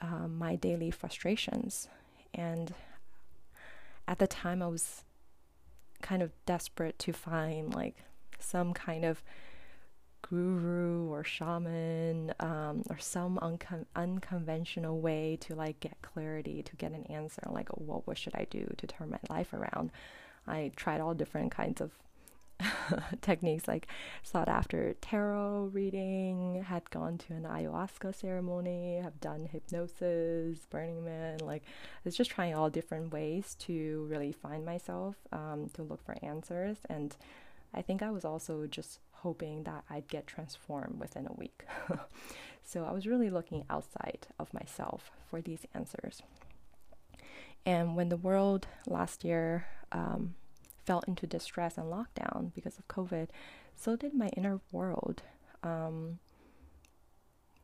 um, 0.00 0.36
my 0.36 0.56
daily 0.56 0.90
frustrations. 0.90 1.88
And 2.34 2.74
at 4.10 4.18
the 4.18 4.26
time 4.26 4.60
i 4.60 4.66
was 4.66 5.04
kind 6.02 6.20
of 6.20 6.32
desperate 6.44 6.98
to 6.98 7.12
find 7.12 7.72
like 7.74 7.94
some 8.38 8.74
kind 8.74 9.04
of 9.04 9.22
guru 10.22 11.08
or 11.08 11.22
shaman 11.22 12.34
um, 12.40 12.82
or 12.90 12.98
some 12.98 13.38
uncon- 13.42 13.86
unconventional 13.94 15.00
way 15.00 15.38
to 15.40 15.54
like 15.54 15.78
get 15.80 15.96
clarity 16.02 16.62
to 16.62 16.76
get 16.76 16.92
an 16.92 17.04
answer 17.04 17.42
like 17.50 17.68
well, 17.76 18.02
what 18.04 18.18
should 18.18 18.34
i 18.34 18.46
do 18.50 18.68
to 18.76 18.86
turn 18.86 19.10
my 19.10 19.34
life 19.34 19.52
around? 19.52 19.90
I 20.46 20.72
tried 20.74 21.00
all 21.00 21.14
different 21.14 21.52
kinds 21.52 21.80
of 21.80 21.92
techniques 23.20 23.66
like 23.66 23.86
sought 24.22 24.48
after 24.48 24.94
tarot 25.00 25.70
reading 25.72 26.64
had 26.66 26.88
gone 26.90 27.18
to 27.18 27.32
an 27.32 27.44
ayahuasca 27.44 28.14
ceremony 28.14 29.00
have 29.02 29.20
done 29.20 29.48
hypnosis 29.50 30.66
burning 30.70 31.04
man 31.04 31.38
like 31.38 31.62
it's 32.04 32.16
just 32.16 32.30
trying 32.30 32.54
all 32.54 32.70
different 32.70 33.12
ways 33.12 33.54
to 33.58 34.06
really 34.10 34.32
find 34.32 34.64
myself 34.64 35.16
um, 35.32 35.70
to 35.72 35.82
look 35.82 36.04
for 36.04 36.16
answers 36.22 36.78
and 36.88 37.16
i 37.74 37.82
think 37.82 38.02
i 38.02 38.10
was 38.10 38.24
also 38.24 38.66
just 38.66 39.00
hoping 39.22 39.64
that 39.64 39.84
I'd 39.90 40.08
get 40.08 40.26
transformed 40.26 40.98
within 40.98 41.26
a 41.26 41.32
week. 41.34 41.64
so 42.64 42.84
I 42.84 42.92
was 42.92 43.06
really 43.06 43.30
looking 43.30 43.64
outside 43.68 44.26
of 44.38 44.52
myself 44.54 45.10
for 45.28 45.40
these 45.40 45.66
answers. 45.74 46.22
And 47.66 47.96
when 47.96 48.08
the 48.08 48.16
world 48.16 48.66
last 48.86 49.24
year 49.24 49.66
um, 49.92 50.34
fell 50.84 51.02
into 51.06 51.26
distress 51.26 51.76
and 51.78 51.86
lockdown 51.86 52.52
because 52.54 52.78
of 52.78 52.88
COVID, 52.88 53.28
so 53.76 53.96
did 53.96 54.14
my 54.14 54.28
inner 54.36 54.60
world. 54.72 55.22
Um, 55.62 56.18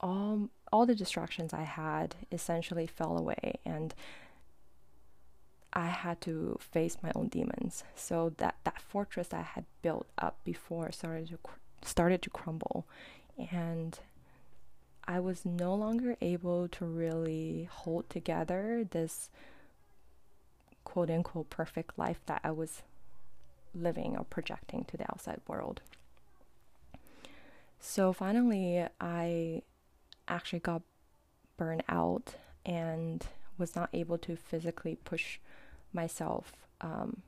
all 0.00 0.48
all 0.72 0.86
the 0.86 0.94
distractions 0.94 1.52
I 1.52 1.62
had 1.62 2.16
essentially 2.30 2.86
fell 2.86 3.16
away, 3.16 3.58
and 3.64 3.94
I 5.72 5.86
had 5.86 6.20
to 6.22 6.58
face 6.60 6.98
my 7.02 7.12
own 7.14 7.28
demons. 7.28 7.84
So 7.94 8.32
that 8.38 8.56
that 8.64 8.80
fortress 8.80 9.32
I 9.32 9.42
had 9.42 9.64
built 9.82 10.06
up 10.18 10.38
before 10.44 10.90
started 10.92 11.28
to 11.28 11.38
cr- 11.38 11.58
started 11.82 12.22
to 12.22 12.30
crumble, 12.30 12.86
and 13.50 13.98
I 15.04 15.20
was 15.20 15.44
no 15.46 15.74
longer 15.74 16.16
able 16.20 16.68
to 16.68 16.84
really 16.84 17.68
hold 17.70 18.10
together 18.10 18.86
this 18.90 19.30
quote 20.84 21.10
unquote 21.10 21.50
perfect 21.50 21.98
life 21.98 22.20
that 22.26 22.40
I 22.42 22.50
was 22.50 22.82
living 23.76 24.16
or 24.16 24.24
projecting 24.24 24.84
to 24.84 24.96
the 24.96 25.04
outside 25.04 25.40
world. 25.46 25.80
So 27.78 28.12
finally, 28.12 28.86
I 29.00 29.62
actually 30.28 30.60
got 30.60 30.82
burned 31.56 31.84
out 31.88 32.34
and 32.64 33.24
was 33.58 33.76
not 33.76 33.90
able 33.92 34.18
to 34.18 34.36
physically 34.36 34.96
push 35.04 35.38
myself 35.92 36.52
um, 36.80 37.22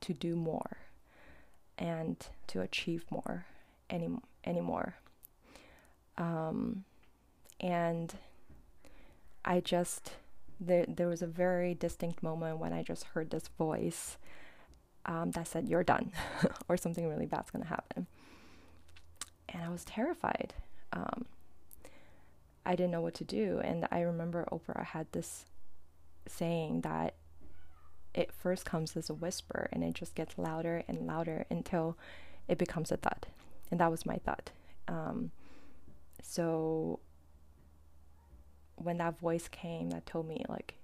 to 0.00 0.14
do 0.14 0.36
more 0.36 0.78
and 1.76 2.16
to 2.46 2.60
achieve 2.60 3.04
more 3.10 3.46
any 3.88 4.08
anymore. 4.44 4.96
Um, 6.16 6.84
and 7.58 8.14
I 9.44 9.60
just 9.60 10.12
there 10.60 10.84
there 10.86 11.08
was 11.08 11.22
a 11.22 11.26
very 11.26 11.74
distinct 11.74 12.22
moment 12.22 12.58
when 12.58 12.72
I 12.72 12.82
just 12.82 13.04
heard 13.04 13.30
this 13.30 13.48
voice 13.48 14.18
um, 15.10 15.32
that 15.32 15.46
said 15.46 15.68
you're 15.68 15.84
done 15.84 16.12
or 16.68 16.78
something 16.78 17.06
really 17.06 17.26
bad's 17.26 17.50
gonna 17.50 17.66
happen, 17.66 18.06
and 19.50 19.62
I 19.62 19.68
was 19.68 19.84
terrified. 19.84 20.54
Um, 20.92 21.26
I 22.64 22.76
didn't 22.76 22.92
know 22.92 23.00
what 23.00 23.14
to 23.14 23.24
do, 23.24 23.60
and 23.62 23.86
I 23.90 24.00
remember 24.00 24.46
Oprah 24.50 24.84
had 24.84 25.06
this 25.12 25.44
saying 26.26 26.82
that 26.82 27.14
it 28.14 28.32
first 28.32 28.64
comes 28.64 28.96
as 28.96 29.08
a 29.08 29.14
whisper 29.14 29.68
and 29.72 29.84
it 29.84 29.94
just 29.94 30.14
gets 30.14 30.36
louder 30.36 30.82
and 30.88 31.06
louder 31.06 31.44
until 31.50 31.96
it 32.48 32.58
becomes 32.58 32.90
a 32.90 32.96
thud. 32.96 33.26
And 33.70 33.78
that 33.80 33.90
was 33.90 34.04
my 34.04 34.16
thought. 34.16 34.50
Um, 34.88 35.30
so 36.22 36.98
when 38.76 38.98
that 38.98 39.18
voice 39.18 39.46
came 39.48 39.90
that 39.90 40.06
told 40.06 40.26
me, 40.26 40.44
like, 40.48 40.74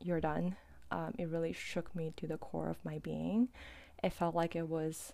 you're 0.00 0.20
done, 0.20 0.56
um, 0.94 1.12
it 1.18 1.28
really 1.28 1.52
shook 1.52 1.94
me 1.94 2.12
to 2.16 2.28
the 2.28 2.38
core 2.38 2.70
of 2.70 2.76
my 2.84 2.98
being. 2.98 3.48
It 4.02 4.12
felt 4.12 4.32
like 4.34 4.54
it 4.54 4.68
was 4.68 5.12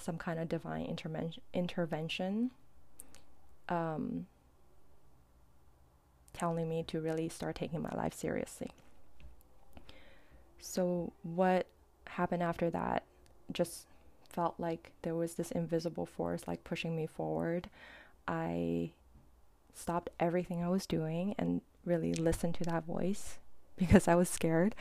some 0.00 0.16
kind 0.16 0.40
of 0.40 0.48
divine 0.48 0.86
intermen- 0.86 1.34
intervention 1.52 2.50
um, 3.68 4.26
telling 6.32 6.66
me 6.66 6.82
to 6.84 7.00
really 7.02 7.28
start 7.28 7.56
taking 7.56 7.82
my 7.82 7.94
life 7.94 8.14
seriously. 8.14 8.70
So, 10.58 11.12
what 11.22 11.66
happened 12.06 12.42
after 12.42 12.70
that 12.70 13.04
just 13.52 13.88
felt 14.26 14.54
like 14.56 14.92
there 15.02 15.14
was 15.14 15.34
this 15.34 15.50
invisible 15.50 16.06
force 16.06 16.44
like 16.46 16.64
pushing 16.64 16.96
me 16.96 17.06
forward. 17.06 17.68
I 18.26 18.92
stopped 19.74 20.08
everything 20.18 20.64
I 20.64 20.70
was 20.70 20.86
doing 20.86 21.34
and 21.38 21.60
really 21.84 22.14
listened 22.14 22.54
to 22.54 22.64
that 22.64 22.86
voice 22.86 23.38
because 23.86 24.08
I 24.08 24.14
was 24.14 24.28
scared 24.28 24.74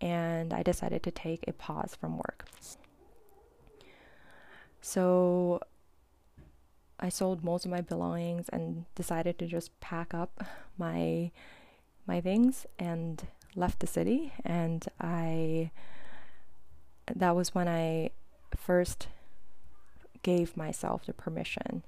and 0.00 0.52
I 0.52 0.62
decided 0.62 1.02
to 1.04 1.10
take 1.10 1.44
a 1.46 1.52
pause 1.52 1.96
from 1.98 2.16
work. 2.16 2.46
So 4.80 5.60
I 6.98 7.08
sold 7.08 7.44
most 7.44 7.64
of 7.64 7.70
my 7.70 7.80
belongings 7.80 8.48
and 8.48 8.86
decided 8.94 9.38
to 9.38 9.46
just 9.46 9.78
pack 9.80 10.14
up 10.14 10.44
my 10.78 11.30
my 12.06 12.20
things 12.20 12.66
and 12.78 13.26
left 13.56 13.80
the 13.80 13.86
city 13.86 14.32
and 14.44 14.86
I 15.00 15.72
that 17.14 17.34
was 17.34 17.54
when 17.54 17.68
I 17.68 18.10
first 18.56 19.08
gave 20.22 20.56
myself 20.56 21.04
the 21.04 21.12
permission 21.12 21.82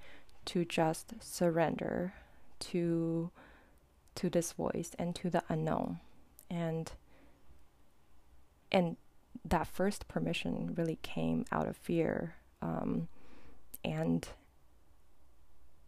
to 0.47 0.65
just 0.65 1.15
surrender 1.21 2.15
to 2.61 3.31
to 4.17 4.29
this 4.29 4.53
voice 4.53 4.91
and 4.99 5.15
to 5.15 5.31
the 5.31 5.43
unknown 5.49 6.01
and 6.51 6.93
and 8.71 8.97
that 9.45 9.67
first 9.67 10.09
permission 10.09 10.75
really 10.77 10.99
came 11.03 11.45
out 11.51 11.67
of 11.67 11.77
fear 11.77 12.35
um, 12.61 13.09
and 13.85 14.29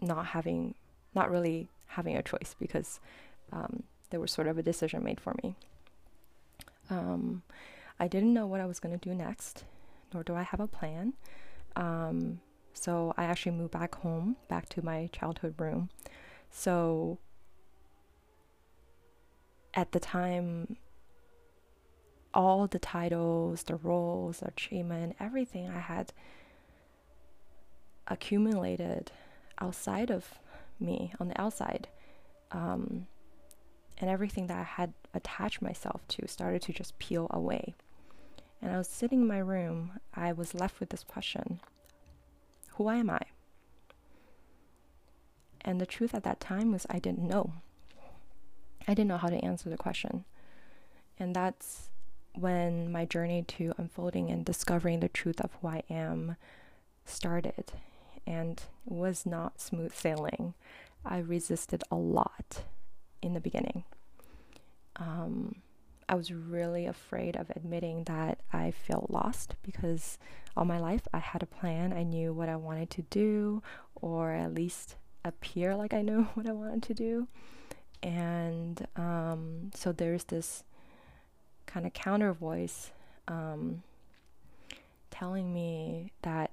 not 0.00 0.26
having 0.26 0.75
not 1.14 1.31
really 1.31 1.69
having 1.87 2.17
a 2.17 2.23
choice 2.23 2.55
because 2.59 3.00
um, 3.52 3.83
there 4.11 4.21
was 4.21 4.33
sort 4.33 4.47
of 4.47 4.57
a 4.59 4.62
decision 4.62 5.02
made 5.02 5.21
for 5.21 5.35
me. 5.43 5.55
Um, 6.88 7.43
i 8.00 8.09
didn't 8.09 8.35
know 8.35 8.47
what 8.47 8.61
i 8.61 8.67
was 8.67 8.81
going 8.81 8.99
to 8.99 9.09
do 9.09 9.14
next 9.14 9.64
nor 10.12 10.25
do 10.25 10.35
i 10.35 10.43
have 10.43 10.59
a 10.61 10.67
plan. 10.67 11.14
Um, 11.76 12.40
so 12.73 13.14
i 13.17 13.25
actually 13.25 13.52
moved 13.52 13.73
back 13.73 13.95
home 13.97 14.37
back 14.49 14.69
to 14.71 14.85
my 14.85 15.09
childhood 15.12 15.55
room. 15.59 15.90
So 16.50 17.19
at 19.75 19.93
the 19.93 20.00
time, 20.00 20.77
all 22.33 22.67
the 22.67 22.79
titles, 22.79 23.65
the 23.65 23.77
roles, 23.77 24.41
the 24.41 24.49
achievement, 24.49 25.17
everything 25.19 25.69
I 25.69 25.81
had 25.81 26.12
accumulated 28.07 29.12
outside 29.61 30.11
of 30.11 30.39
me 30.79 31.12
on 31.21 31.29
the 31.29 31.41
outside. 31.41 31.89
Um, 32.50 33.07
and 33.99 34.09
everything 34.09 34.47
that 34.47 34.59
I 34.59 34.62
had 34.62 34.95
attached 35.12 35.61
myself 35.61 36.07
to 36.09 36.27
started 36.27 36.62
to 36.62 36.73
just 36.73 36.99
peel 36.99 37.27
away. 37.31 37.75
And 38.62 38.73
I 38.73 38.79
was 38.79 38.89
sitting 38.89 39.23
in 39.23 39.27
my 39.27 39.39
room, 39.39 40.00
I 40.15 40.33
was 40.33 40.55
left 40.55 40.81
with 40.81 40.91
this 40.91 41.05
question 41.05 41.61
Who 42.77 42.89
am 42.89 43.11
I? 43.11 43.21
And 45.62 45.81
the 45.81 45.87
truth 45.87 46.15
at 46.15 46.25
that 46.25 46.41
time 46.41 46.73
was 46.73 46.87
I 46.89 46.99
didn't 46.99 47.29
know. 47.29 47.53
I 48.90 48.94
didn't 48.94 49.06
know 49.06 49.18
how 49.18 49.28
to 49.28 49.44
answer 49.44 49.70
the 49.70 49.76
question. 49.76 50.25
And 51.16 51.32
that's 51.32 51.90
when 52.35 52.90
my 52.90 53.04
journey 53.04 53.44
to 53.47 53.73
unfolding 53.78 54.30
and 54.30 54.44
discovering 54.44 54.99
the 54.99 55.09
truth 55.09 55.40
of 55.40 55.52
who 55.62 55.68
I 55.68 55.85
am 55.88 56.35
started. 57.04 57.70
And 58.26 58.61
it 58.85 58.92
was 58.92 59.25
not 59.25 59.61
smooth 59.61 59.94
sailing. 59.94 60.54
I 61.04 61.18
resisted 61.18 61.85
a 61.88 61.94
lot 61.94 62.64
in 63.22 63.33
the 63.33 63.40
beginning. 63.40 63.85
Um, 64.96 65.62
I 66.09 66.16
was 66.16 66.33
really 66.33 66.87
afraid 66.87 67.37
of 67.37 67.48
admitting 67.50 68.03
that 68.05 68.40
I 68.53 68.72
felt 68.72 69.09
lost 69.09 69.55
because 69.62 70.18
all 70.57 70.64
my 70.64 70.81
life 70.81 71.07
I 71.14 71.20
had 71.20 71.44
a 71.44 71.46
plan. 71.46 71.92
I 71.92 72.03
knew 72.03 72.33
what 72.33 72.48
I 72.48 72.57
wanted 72.57 72.90
to 72.90 73.03
do, 73.03 73.62
or 73.94 74.33
at 74.33 74.53
least 74.53 74.96
appear 75.24 75.76
like 75.76 75.94
I 75.94 76.03
knew 76.03 76.22
what 76.35 76.48
I 76.48 76.53
wanted 76.53 76.83
to 76.83 76.94
do. 76.94 77.29
And 78.03 78.87
um, 78.97 79.71
so 79.75 79.93
there's 79.93 80.25
this 80.25 80.65
kind 81.67 81.87
of 81.87 81.93
counter 81.93 82.33
voice 82.33 82.91
um, 83.29 83.83
telling 85.11 85.53
me 85.53 86.13
that, 86.23 86.51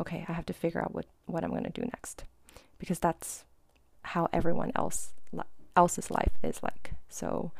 okay, 0.00 0.24
I 0.28 0.32
have 0.32 0.46
to 0.46 0.52
figure 0.52 0.82
out 0.82 0.94
what, 0.94 1.06
what 1.26 1.44
I'm 1.44 1.50
going 1.50 1.64
to 1.64 1.70
do 1.70 1.82
next 1.82 2.24
because 2.78 2.98
that's 2.98 3.44
how 4.02 4.28
everyone 4.32 4.72
else 4.74 5.12
else's 5.76 6.10
life 6.10 6.32
is 6.42 6.62
like. 6.62 6.92
So 7.08 7.52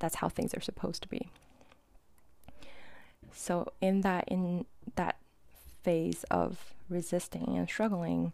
that's 0.00 0.16
how 0.16 0.28
things 0.28 0.52
are 0.54 0.60
supposed 0.60 1.02
to 1.02 1.08
be. 1.08 1.30
So 3.32 3.72
in 3.80 4.02
that 4.02 4.24
in 4.28 4.66
that 4.96 5.16
phase 5.82 6.24
of 6.24 6.74
resisting 6.88 7.56
and 7.56 7.68
struggling, 7.68 8.32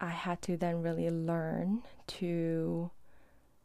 I 0.00 0.10
had 0.10 0.42
to 0.42 0.56
then 0.56 0.82
really 0.82 1.10
learn 1.10 1.82
to 2.06 2.90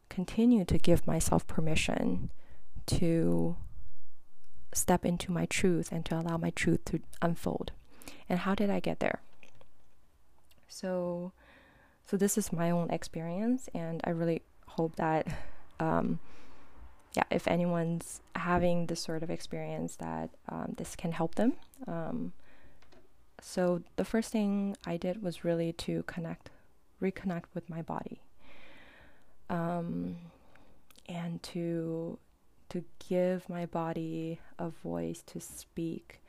continue 0.10 0.66
to 0.66 0.78
give 0.78 1.08
myself 1.08 1.46
permission 1.48 2.32
to 2.86 3.56
step 4.74 5.06
into 5.06 5.32
my 5.32 5.46
truth 5.46 5.92
and 5.92 6.06
to 6.06 6.18
allow 6.20 6.38
my 6.38 6.50
truth 6.50 6.84
to 6.86 7.00
unfold. 7.22 7.72
And 8.28 8.40
how 8.40 8.56
did 8.56 8.70
I 8.70 8.80
get 8.80 9.00
there? 9.00 9.22
So, 10.68 11.32
so 12.06 12.18
this 12.18 12.38
is 12.38 12.52
my 12.52 12.72
own 12.72 12.90
experience, 12.90 13.70
and 13.74 14.02
I 14.04 14.10
really 14.10 14.42
hope 14.68 14.96
that, 14.96 15.28
um, 15.80 16.20
yeah, 17.16 17.24
if 17.30 17.48
anyone's 17.48 18.22
having 18.36 18.88
this 18.88 19.00
sort 19.00 19.22
of 19.22 19.30
experience, 19.30 19.96
that 19.98 20.32
um, 20.50 20.74
this 20.78 20.96
can 20.96 21.12
help 21.12 21.36
them. 21.36 21.54
Um, 21.88 22.34
so 23.46 23.82
the 23.98 24.06
first 24.06 24.32
thing 24.32 24.78
I 24.86 24.96
did 24.96 25.22
was 25.22 25.44
really 25.44 25.74
to 25.74 26.04
connect, 26.04 26.50
reconnect 27.02 27.44
with 27.54 27.70
my 27.70 27.82
body, 27.82 28.22
um, 29.50 30.16
and 31.10 31.44
to 31.44 32.18
to 32.70 32.86
give 33.10 33.50
my 33.50 33.66
body 33.66 34.40
a 34.58 34.70
voice 34.70 35.22
to 35.28 35.42
speak 35.42 36.22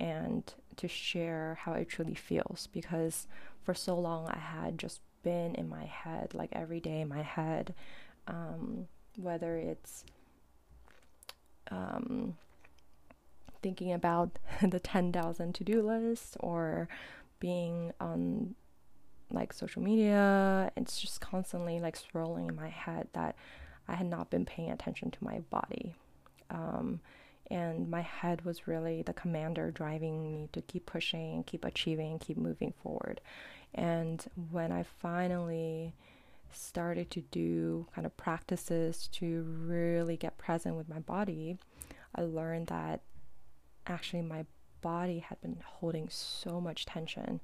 and 0.00 0.54
to 0.76 0.88
share 0.88 1.58
how 1.60 1.74
it 1.74 1.90
truly 1.90 2.14
feels. 2.14 2.68
Because 2.72 3.26
for 3.62 3.74
so 3.74 3.94
long 3.94 4.26
I 4.28 4.38
had 4.38 4.78
just 4.78 5.00
been 5.22 5.54
in 5.54 5.68
my 5.68 5.84
head, 5.84 6.32
like 6.32 6.50
every 6.52 6.80
day 6.80 7.02
in 7.02 7.08
my 7.08 7.22
head, 7.22 7.74
um, 8.26 8.88
whether 9.16 9.58
it's 9.58 10.04
um, 11.70 12.38
thinking 13.62 13.92
about 13.92 14.38
the 14.62 14.80
10,000 14.80 15.54
to 15.54 15.64
do 15.64 15.82
list 15.82 16.36
or 16.40 16.88
being 17.40 17.92
on 18.00 18.54
like 19.30 19.52
social 19.52 19.82
media. 19.82 20.70
It's 20.76 21.00
just 21.00 21.20
constantly 21.20 21.80
like 21.80 21.96
swirling 21.96 22.48
in 22.48 22.56
my 22.56 22.68
head 22.68 23.08
that 23.14 23.36
I 23.88 23.94
had 23.94 24.06
not 24.06 24.30
been 24.30 24.44
paying 24.44 24.70
attention 24.70 25.10
to 25.10 25.24
my 25.24 25.40
body. 25.50 25.94
Um, 26.50 27.00
and 27.50 27.90
my 27.90 28.00
head 28.00 28.44
was 28.44 28.66
really 28.66 29.02
the 29.02 29.12
commander 29.12 29.70
driving 29.70 30.22
me 30.22 30.48
to 30.52 30.60
keep 30.62 30.86
pushing, 30.86 31.44
keep 31.44 31.64
achieving, 31.64 32.18
keep 32.18 32.36
moving 32.36 32.72
forward. 32.82 33.20
And 33.74 34.24
when 34.50 34.72
I 34.72 34.82
finally 34.82 35.94
started 36.52 37.10
to 37.10 37.20
do 37.20 37.86
kind 37.94 38.06
of 38.06 38.16
practices 38.16 39.08
to 39.12 39.42
really 39.66 40.16
get 40.16 40.38
present 40.38 40.76
with 40.76 40.88
my 40.88 40.98
body, 40.98 41.58
I 42.14 42.22
learned 42.22 42.68
that 42.68 43.00
actually 43.86 44.22
my 44.22 44.44
body 44.80 45.20
had 45.20 45.40
been 45.40 45.58
holding 45.64 46.08
so 46.08 46.60
much 46.60 46.86
tension 46.86 47.40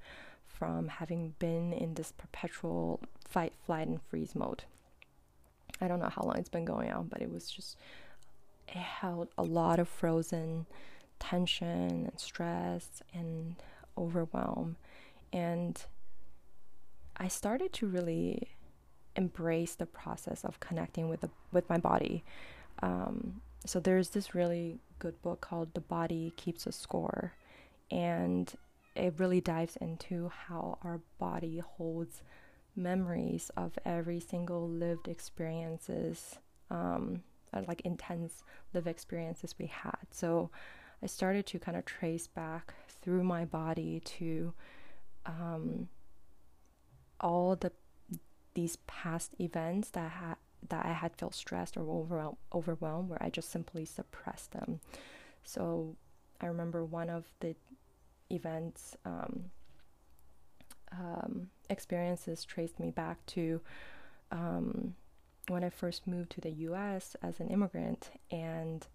from 0.47 0.89
having 0.89 1.35
been 1.39 1.73
in 1.73 1.95
this 1.95 2.13
perpetual 2.13 3.01
fight, 3.27 3.53
flight, 3.65 3.87
and 3.87 4.01
freeze 4.03 4.35
mode. 4.35 4.65
I 5.81 5.87
don't 5.87 6.01
know 6.01 6.09
how 6.09 6.23
long 6.23 6.37
it's 6.37 6.49
been 6.49 6.65
going 6.65 6.91
on, 6.91 7.07
but 7.07 7.23
it 7.23 7.31
was 7.31 7.51
just, 7.51 7.77
it 8.67 8.77
held 8.77 9.29
a 9.39 9.43
lot 9.43 9.79
of 9.79 9.89
frozen 9.89 10.67
tension 11.21 12.07
and 12.07 12.19
stress 12.19 13.03
and 13.15 13.57
overwhelm. 13.97 14.77
And 15.33 15.81
I 17.17 17.29
started 17.29 17.73
to 17.75 17.87
really 17.87 18.49
embrace 19.17 19.75
the 19.75 19.87
process 19.87 20.45
of 20.45 20.61
connecting 20.61 21.09
with 21.09 21.21
the 21.21 21.31
with 21.53 21.69
my 21.69 21.77
body. 21.77 22.25
Um, 22.83 23.41
so 23.65 23.81
there's 23.81 24.11
this 24.11 24.35
really 24.35 24.79
good 24.99 25.21
book 25.23 25.41
called 25.41 25.75
The 25.75 25.81
Body 25.81 26.33
Keeps 26.37 26.67
a 26.67 26.73
Score, 26.73 27.33
and 27.91 28.53
it 28.95 29.15
really 29.19 29.41
dives 29.41 29.77
into 29.77 30.29
how 30.29 30.79
our 30.83 31.01
body 31.19 31.59
holds 31.59 32.23
memories 32.75 33.51
of 33.57 33.79
every 33.85 34.21
single 34.21 34.69
lived 34.69 35.09
experiences, 35.09 36.39
um, 36.71 37.23
uh, 37.53 37.63
like 37.67 37.81
intense 37.83 38.43
lived 38.73 38.87
experiences 38.87 39.55
we 39.59 39.67
had. 39.67 39.99
So 40.11 40.51
I 41.03 41.07
started 41.07 41.47
to 41.47 41.59
kind 41.59 41.77
of 41.77 41.85
trace 41.85 42.27
back 42.27 42.75
through 43.03 43.25
my 43.25 43.45
body 43.45 44.01
to 44.05 44.53
um, 45.27 45.89
all 47.21 47.57
the 47.57 47.73
these 48.55 48.77
past 48.89 49.35
events 49.39 49.91
that 49.91 50.11
had 50.11 50.37
that 50.69 50.85
I 50.85 50.93
had 50.93 51.17
felt 51.17 51.35
stressed 51.35 51.77
or 51.77 51.83
overwhelmed, 51.83 52.37
overwhelmed 52.53 53.09
where 53.09 53.23
I 53.23 53.31
just 53.31 53.51
simply 53.51 53.85
suppressed 53.85 54.53
them. 54.53 54.81
So 55.45 55.97
I 56.41 56.47
remember 56.47 56.85
one 56.85 57.11
of 57.11 57.25
the 57.41 57.55
events 58.31 58.97
um, 59.05 59.45
um, 60.93 61.49
experiences 61.71 62.45
traced 62.45 62.79
me 62.79 62.91
back 62.91 63.25
to 63.27 63.61
um, 64.31 64.95
when 65.49 65.65
I 65.65 65.71
first 65.71 66.07
moved 66.07 66.31
to 66.33 66.41
the 66.41 66.51
US 66.51 67.17
as 67.23 67.41
an 67.41 67.49
immigrant 67.49 68.11
and 68.31 68.87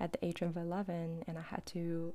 at 0.00 0.12
the 0.12 0.24
age 0.24 0.42
of 0.42 0.56
11 0.56 1.24
and 1.26 1.38
I 1.38 1.42
had 1.42 1.64
to 1.66 2.12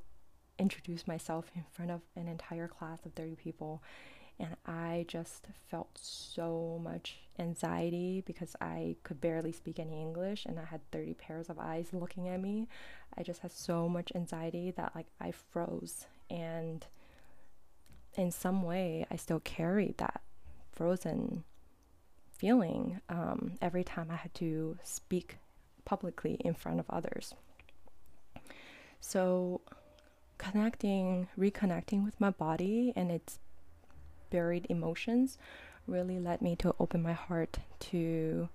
introduce 0.60 1.08
myself 1.08 1.52
in 1.56 1.64
front 1.72 1.92
of 1.92 2.02
an 2.16 2.28
entire 2.28 2.68
class 2.68 3.06
of 3.06 3.14
30 3.14 3.36
people 3.36 3.82
and 4.40 4.56
I 4.66 5.06
just 5.08 5.48
felt 5.70 5.90
so 6.00 6.80
much 6.84 7.20
anxiety 7.40 8.24
because 8.26 8.56
I 8.62 8.96
could 9.04 9.20
barely 9.20 9.52
speak 9.52 9.80
any 9.80 10.02
English 10.02 10.46
and 10.46 10.60
I 10.60 10.66
had 10.66 10.82
30 10.92 11.16
pairs 11.16 11.50
of 11.50 11.60
eyes 11.60 11.90
looking 11.92 12.28
at 12.30 12.42
me. 12.42 12.68
I 13.18 13.24
just 13.24 13.42
had 13.42 13.52
so 13.52 13.90
much 13.90 14.12
anxiety 14.14 14.72
that 14.72 14.92
like 14.96 15.08
I 15.20 15.32
froze 15.32 16.06
and 16.30 16.86
in 18.16 18.32
some 18.32 18.64
way 18.64 19.06
I 19.10 19.16
still 19.16 19.40
carried 19.40 19.98
that 19.98 20.22
frozen 20.72 21.44
feeling 22.30 23.02
um, 23.10 23.54
every 23.62 23.84
time 23.84 24.08
I 24.12 24.16
had 24.16 24.34
to 24.36 24.78
speak 24.84 25.38
publicly 25.86 26.36
in 26.42 26.54
front 26.54 26.80
of 26.80 26.86
others. 26.90 27.34
So 29.00 29.62
connecting, 30.38 31.28
reconnecting 31.38 32.06
with 32.06 32.20
my 32.20 32.30
body 32.30 32.94
and 32.96 33.12
its 33.12 33.40
buried 34.30 34.68
emotions 34.70 35.38
really 35.88 36.20
led 36.20 36.42
me 36.42 36.56
to 36.58 36.76
open 36.80 37.02
my 37.02 37.14
heart 37.14 37.60
to 37.80 38.50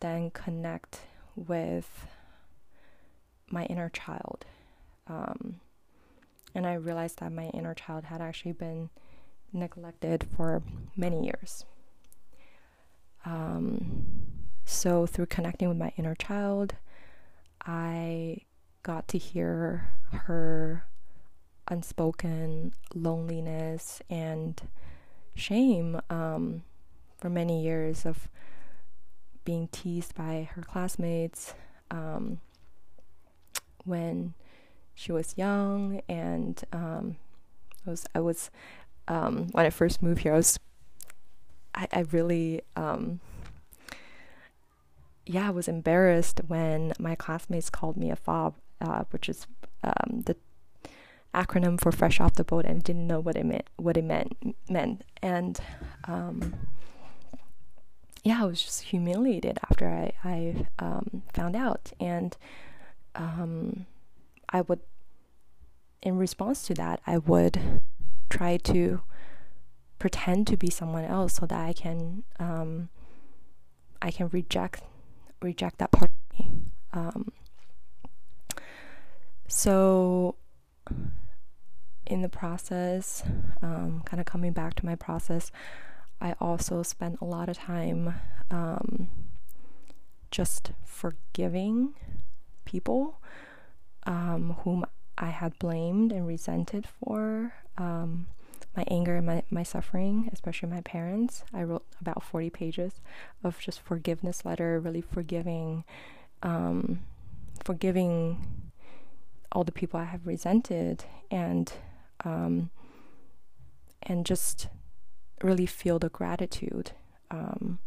then 0.00 0.30
connect 0.30 1.00
with 1.34 2.06
my 3.50 3.64
inner 3.66 3.88
child. 3.88 4.44
Um, 5.06 5.60
and 6.54 6.66
I 6.66 6.74
realized 6.74 7.18
that 7.18 7.32
my 7.32 7.46
inner 7.46 7.74
child 7.74 8.04
had 8.04 8.20
actually 8.20 8.52
been 8.52 8.90
neglected 9.52 10.26
for 10.36 10.62
many 10.96 11.24
years. 11.24 11.64
Um, 13.24 14.06
so, 14.64 15.06
through 15.06 15.26
connecting 15.26 15.68
with 15.68 15.78
my 15.78 15.92
inner 15.96 16.14
child, 16.14 16.74
I 17.64 18.38
got 18.82 19.08
to 19.08 19.18
hear 19.18 19.90
her 20.12 20.84
unspoken 21.68 22.72
loneliness 22.94 24.00
and 24.08 24.60
shame 25.34 26.00
um, 26.10 26.62
for 27.18 27.28
many 27.28 27.62
years 27.62 28.06
of 28.06 28.28
being 29.44 29.68
teased 29.68 30.14
by 30.14 30.48
her 30.54 30.62
classmates 30.62 31.54
um, 31.90 32.40
when 33.84 34.34
she 34.94 35.12
was 35.12 35.34
young 35.36 36.00
and 36.08 36.64
um, 36.72 37.16
I 37.86 37.90
was 37.90 38.06
I 38.14 38.20
was 38.20 38.50
um, 39.08 39.48
when 39.52 39.66
I 39.66 39.70
first 39.70 40.02
moved 40.02 40.22
here 40.22 40.32
I 40.32 40.36
was 40.36 40.58
I, 41.74 41.86
I 41.92 42.00
really 42.10 42.62
um, 42.74 43.20
yeah 45.24 45.48
I 45.48 45.50
was 45.50 45.68
embarrassed 45.68 46.40
when 46.48 46.92
my 46.98 47.14
classmates 47.14 47.70
called 47.70 47.96
me 47.96 48.10
a 48.10 48.16
fob 48.16 48.54
uh, 48.80 49.04
which 49.10 49.28
is 49.28 49.46
um, 49.84 50.22
the 50.26 50.36
acronym 51.36 51.78
for 51.80 51.92
fresh 51.92 52.18
off 52.20 52.34
the 52.34 52.44
boat 52.44 52.64
and 52.64 52.82
didn't 52.82 53.06
know 53.06 53.20
what 53.20 53.36
it 53.36 53.44
meant 53.44 53.68
what 53.76 53.96
it 53.96 54.04
meant 54.04 54.56
meant. 54.68 55.04
And 55.22 55.60
um, 56.04 56.54
yeah 58.24 58.42
I 58.42 58.46
was 58.46 58.62
just 58.62 58.82
humiliated 58.82 59.58
after 59.70 59.86
I 59.88 60.12
I 60.24 60.66
um, 60.78 61.22
found 61.32 61.54
out. 61.54 61.92
And 62.00 62.36
um, 63.14 63.86
I 64.48 64.62
would 64.62 64.80
in 66.02 66.16
response 66.16 66.62
to 66.66 66.74
that 66.74 67.00
I 67.06 67.18
would 67.18 67.80
try 68.30 68.56
to 68.56 69.02
pretend 69.98 70.46
to 70.46 70.56
be 70.56 70.70
someone 70.70 71.04
else 71.04 71.34
so 71.34 71.46
that 71.46 71.60
I 71.60 71.72
can 71.72 72.24
um, 72.38 72.88
I 74.00 74.10
can 74.10 74.28
reject 74.28 74.82
reject 75.42 75.78
that 75.78 75.92
part 75.92 76.10
of 76.10 76.38
me. 76.38 76.50
Um, 76.92 77.32
so 79.48 80.36
in 82.06 82.22
the 82.22 82.28
process, 82.28 83.22
um, 83.62 84.02
kind 84.04 84.20
of 84.20 84.26
coming 84.26 84.52
back 84.52 84.74
to 84.74 84.86
my 84.86 84.94
process, 84.94 85.50
I 86.20 86.34
also 86.40 86.82
spent 86.82 87.18
a 87.20 87.24
lot 87.24 87.48
of 87.48 87.58
time 87.58 88.14
um, 88.50 89.08
just 90.30 90.72
forgiving 90.84 91.94
people 92.64 93.20
um, 94.06 94.56
whom 94.62 94.84
I 95.18 95.30
had 95.30 95.58
blamed 95.58 96.12
and 96.12 96.26
resented 96.26 96.86
for 96.86 97.54
um, 97.76 98.26
my 98.76 98.84
anger 98.88 99.16
and 99.16 99.26
my, 99.26 99.42
my 99.50 99.62
suffering, 99.62 100.30
especially 100.32 100.68
my 100.68 100.82
parents. 100.82 101.44
I 101.52 101.62
wrote 101.62 101.84
about 102.00 102.22
40 102.22 102.50
pages 102.50 103.00
of 103.42 103.58
just 103.58 103.80
forgiveness 103.80 104.44
letter, 104.44 104.78
really 104.78 105.00
forgiving, 105.00 105.84
um, 106.42 107.00
forgiving 107.64 108.70
all 109.52 109.64
the 109.64 109.72
people 109.72 109.98
I 109.98 110.04
have 110.04 110.26
resented 110.26 111.04
and 111.30 111.72
um, 112.24 112.70
and 114.02 114.24
just 114.24 114.68
really 115.42 115.66
feel 115.66 115.98
the 115.98 116.08
gratitude 116.08 116.92
um, 117.30 117.78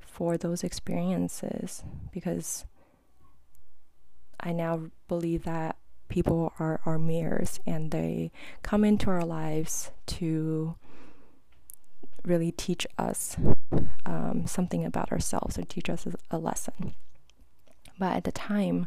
for 0.00 0.36
those 0.36 0.62
experiences 0.62 1.82
because 2.12 2.64
I 4.38 4.52
now 4.52 4.90
believe 5.08 5.44
that 5.44 5.76
people 6.08 6.52
are 6.58 6.80
our 6.84 6.98
mirrors 6.98 7.58
and 7.66 7.90
they 7.90 8.30
come 8.62 8.84
into 8.84 9.10
our 9.10 9.24
lives 9.24 9.90
to 10.06 10.76
really 12.24 12.52
teach 12.52 12.86
us 12.98 13.36
um, 14.06 14.46
something 14.46 14.84
about 14.84 15.10
ourselves 15.12 15.58
or 15.58 15.62
teach 15.62 15.90
us 15.90 16.06
a 16.30 16.38
lesson. 16.38 16.94
But 17.98 18.16
at 18.16 18.24
the 18.24 18.32
time, 18.32 18.86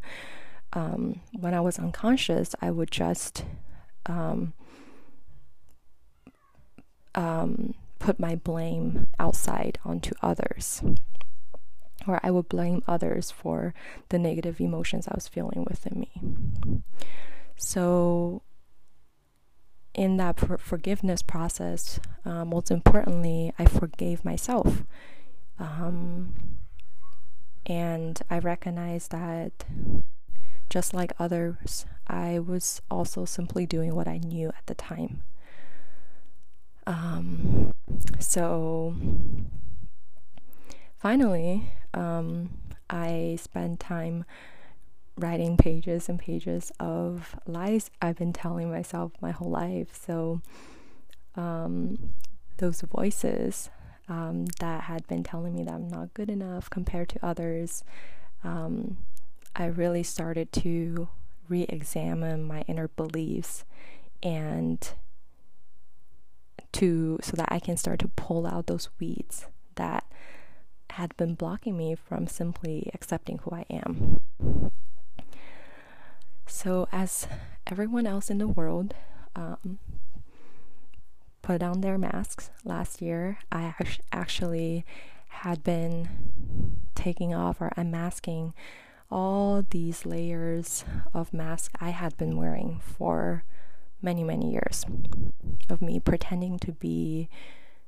um, 0.74 1.22
when 1.34 1.54
I 1.54 1.62
was 1.62 1.80
unconscious, 1.80 2.56
I 2.62 2.72
would 2.72 2.92
just 2.92 3.46
um, 4.08 4.54
um, 7.16 7.74
put 8.00 8.20
my 8.20 8.36
blame 8.36 9.08
outside 9.20 9.80
onto 9.84 10.14
others. 10.22 10.82
Or 12.08 12.20
I 12.24 12.32
would 12.32 12.48
blame 12.48 12.84
others 12.88 13.32
for 13.32 13.74
the 14.10 14.20
negative 14.20 14.62
emotions 14.62 15.08
I 15.08 15.16
was 15.16 15.28
feeling 15.28 15.66
within 15.68 16.00
me. 16.00 16.82
So, 17.58 18.44
in 19.94 20.18
that 20.18 20.40
for- 20.40 20.60
forgiveness 20.60 21.22
process, 21.22 22.00
um, 22.24 22.50
most 22.50 22.72
importantly, 22.72 23.52
I 23.58 23.66
forgave 23.66 24.24
myself. 24.24 24.84
Um, 25.60 26.58
and 27.66 28.22
I 28.30 28.40
recognized 28.40 29.12
that 29.12 29.66
just 30.70 30.94
like 30.94 31.14
others, 31.20 31.86
I 32.08 32.40
was 32.40 32.82
also 32.90 33.26
simply 33.26 33.66
doing 33.66 33.94
what 33.96 34.08
I 34.08 34.18
knew 34.18 34.50
at 34.50 34.66
the 34.66 34.76
time. 34.76 35.24
Um, 36.86 37.74
so 38.20 38.96
finally, 40.98 41.72
um, 41.94 42.50
I 42.90 43.38
spent 43.42 43.80
time 43.80 44.26
writing 45.18 45.58
pages 45.58 46.08
and 46.08 46.20
pages 46.20 46.72
of 46.80 47.36
lies 47.46 47.90
I've 48.02 48.18
been 48.18 48.34
telling 48.34 48.70
myself 48.70 49.12
my 49.20 49.32
whole 49.32 49.50
life. 49.50 49.90
So 50.06 50.42
um, 51.36 52.14
those 52.58 52.82
voices 52.82 53.70
um, 54.08 54.46
that 54.60 54.84
had 54.84 55.06
been 55.08 55.24
telling 55.24 55.56
me 55.56 55.64
that 55.64 55.74
I'm 55.74 55.88
not 55.88 56.14
good 56.14 56.30
enough 56.30 56.70
compared 56.70 57.10
to 57.10 57.26
others. 57.26 57.84
Um, 58.44 58.98
I 59.56 59.66
really 59.66 60.04
started 60.04 60.52
to 60.54 61.10
re 61.50 61.64
examine 61.70 62.44
my 62.44 62.62
inner 62.68 62.88
beliefs 62.90 63.64
and 64.24 64.92
to 66.74 67.20
so 67.22 67.36
that 67.36 67.52
I 67.52 67.60
can 67.60 67.78
start 67.78 68.00
to 68.00 68.08
pull 68.10 68.46
out 68.46 68.68
those 68.68 68.90
weeds 69.00 69.48
that 69.76 70.06
had 70.92 71.16
been 71.18 71.36
blocking 71.36 71.78
me 71.78 71.96
from 71.96 72.28
simply 72.28 72.90
accepting 72.94 73.40
who 73.40 73.52
I 73.52 73.66
am. 73.70 74.22
So, 76.48 76.88
as 76.92 77.28
everyone 77.68 78.08
else 78.08 78.30
in 78.30 78.38
the 78.38 78.48
world 78.48 78.96
um, 79.36 79.80
put 81.42 81.62
on 81.62 81.82
their 81.82 81.98
masks 81.98 82.50
last 82.64 83.02
year, 83.02 83.38
I 83.52 83.76
actually 84.12 84.86
had 85.30 85.64
been 85.64 86.10
taking 86.96 87.34
off 87.34 87.62
or 87.62 87.72
unmasking 87.78 88.54
all 89.10 89.64
these 89.70 90.06
layers 90.06 90.84
of 91.14 91.34
mask 91.34 91.72
I 91.80 91.90
had 91.90 92.18
been 92.18 92.38
wearing 92.38 92.80
for 92.80 93.44
many, 94.02 94.24
many 94.24 94.52
years 94.52 94.86
of 95.70 95.82
me 95.82 96.00
pretending 96.00 96.60
to 96.60 96.72
be 96.72 97.30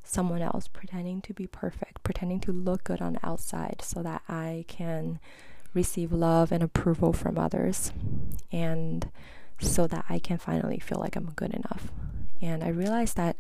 someone 0.04 0.42
else, 0.42 0.68
pretending 0.68 1.22
to 1.22 1.34
be 1.34 1.46
perfect, 1.46 2.04
pretending 2.04 2.40
to 2.42 2.52
look 2.52 2.84
good 2.84 3.02
on 3.02 3.14
the 3.14 3.26
outside 3.26 3.82
so 3.84 4.02
that 4.02 4.24
I 4.28 4.66
can 4.68 5.20
receive 5.74 6.12
love 6.12 6.52
and 6.52 6.64
approval 6.64 7.14
from 7.14 7.38
others 7.38 7.92
and 8.52 9.10
so 9.60 9.88
that 9.88 10.06
I 10.10 10.20
can 10.20 10.38
finally 10.38 10.80
feel 10.80 11.00
like 11.00 11.16
I'm 11.16 11.32
good 11.32 11.54
enough. 11.54 11.92
And 12.42 12.64
I 12.64 12.70
realized 12.70 13.18
that 13.18 13.36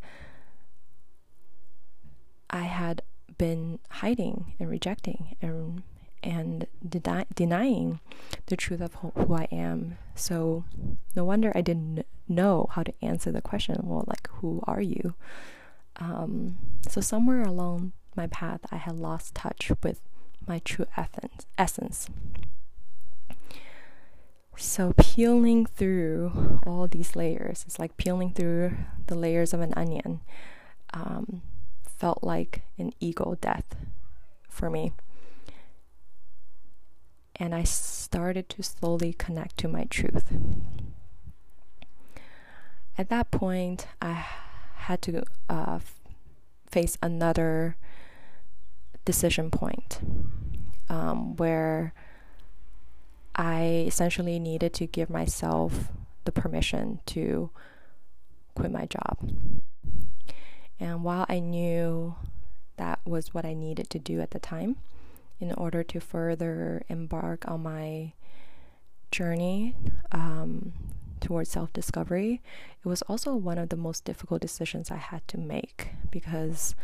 I 2.49 2.63
had 2.63 3.01
been 3.37 3.79
hiding 3.89 4.53
and 4.59 4.69
rejecting 4.69 5.37
and 5.41 5.83
and 6.23 6.67
denying 6.83 7.99
the 8.47 8.57
truth 8.57 8.81
of 8.81 8.95
who 8.95 9.33
I 9.33 9.47
am. 9.51 9.97
So 10.15 10.65
no 11.15 11.23
wonder 11.23 11.51
I 11.55 11.61
didn't 11.61 12.05
know 12.27 12.67
how 12.71 12.83
to 12.83 12.93
answer 13.03 13.31
the 13.31 13.41
question. 13.41 13.77
Well, 13.83 14.05
like 14.07 14.29
who 14.33 14.61
are 14.65 14.81
you? 14.81 15.15
Um, 15.97 16.57
so 16.87 17.01
somewhere 17.01 17.43
along 17.43 17.93
my 18.15 18.27
path, 18.27 18.61
I 18.71 18.77
had 18.77 18.97
lost 18.97 19.35
touch 19.35 19.71
with 19.83 20.01
my 20.47 20.59
true 20.59 20.85
essence. 21.57 22.09
So 24.57 24.93
peeling 24.97 25.65
through 25.65 26.59
all 26.65 26.87
these 26.87 27.15
layers, 27.15 27.63
it's 27.65 27.79
like 27.79 27.95
peeling 27.95 28.33
through 28.33 28.73
the 29.07 29.15
layers 29.15 29.53
of 29.53 29.61
an 29.61 29.73
onion. 29.77 30.19
Um, 30.93 31.43
felt 31.85 32.23
like 32.23 32.63
an 32.77 32.91
ego 32.99 33.37
death 33.39 33.75
for 34.49 34.69
me. 34.69 34.93
And 37.39 37.55
I 37.55 37.63
started 37.63 38.49
to 38.49 38.63
slowly 38.63 39.13
connect 39.13 39.57
to 39.59 39.67
my 39.67 39.85
truth. 39.85 40.25
At 42.97 43.07
that 43.09 43.31
point, 43.31 43.87
I 44.01 44.25
had 44.75 45.01
to 45.03 45.23
uh, 45.49 45.79
face 46.69 46.97
another 47.01 47.77
decision 49.05 49.49
point 49.49 49.99
um, 50.89 51.37
where 51.37 51.93
I 53.35 53.85
essentially 53.87 54.37
needed 54.37 54.73
to 54.73 54.85
give 54.85 55.09
myself 55.09 55.87
the 56.25 56.31
permission 56.31 56.99
to 57.05 57.51
quit 58.53 58.71
my 58.71 58.85
job. 58.85 59.17
And 60.79 61.03
while 61.03 61.25
I 61.29 61.39
knew 61.39 62.15
that 62.77 62.99
was 63.05 63.33
what 63.33 63.45
I 63.45 63.53
needed 63.53 63.89
to 63.91 63.99
do 63.99 64.19
at 64.21 64.31
the 64.31 64.39
time 64.39 64.75
in 65.39 65.53
order 65.53 65.83
to 65.83 65.99
further 65.99 66.83
embark 66.89 67.47
on 67.47 67.63
my 67.63 68.13
journey 69.11 69.75
um, 70.11 70.73
towards 71.19 71.49
self 71.49 71.71
discovery, 71.73 72.41
it 72.83 72.87
was 72.87 73.01
also 73.03 73.35
one 73.35 73.57
of 73.57 73.69
the 73.69 73.77
most 73.77 74.03
difficult 74.03 74.41
decisions 74.41 74.91
I 74.91 74.97
had 74.97 75.27
to 75.29 75.37
make 75.37 75.89
because 76.11 76.75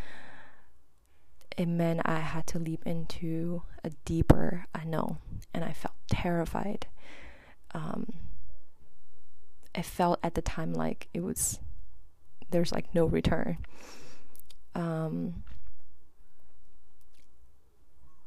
it 1.57 1.67
meant 1.67 2.01
I 2.05 2.19
had 2.19 2.47
to 2.47 2.59
leap 2.59 2.81
into 2.85 3.63
a 3.83 3.91
deeper 4.03 4.65
unknown, 4.73 5.17
and 5.53 5.63
I 5.63 5.71
felt 5.71 5.95
terrified. 6.09 6.87
Um, 7.73 8.13
I 9.73 9.81
felt 9.81 10.19
at 10.23 10.35
the 10.35 10.41
time 10.41 10.73
like 10.73 11.07
it 11.13 11.21
was 11.21 11.59
there's 12.49 12.71
like 12.71 12.93
no 12.93 13.05
return. 13.05 13.57
Um, 14.73 15.43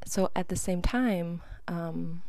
so 0.08 0.30
at 0.34 0.48
the 0.48 0.56
same 0.56 0.80
time, 0.80 1.42
um, 1.66 2.22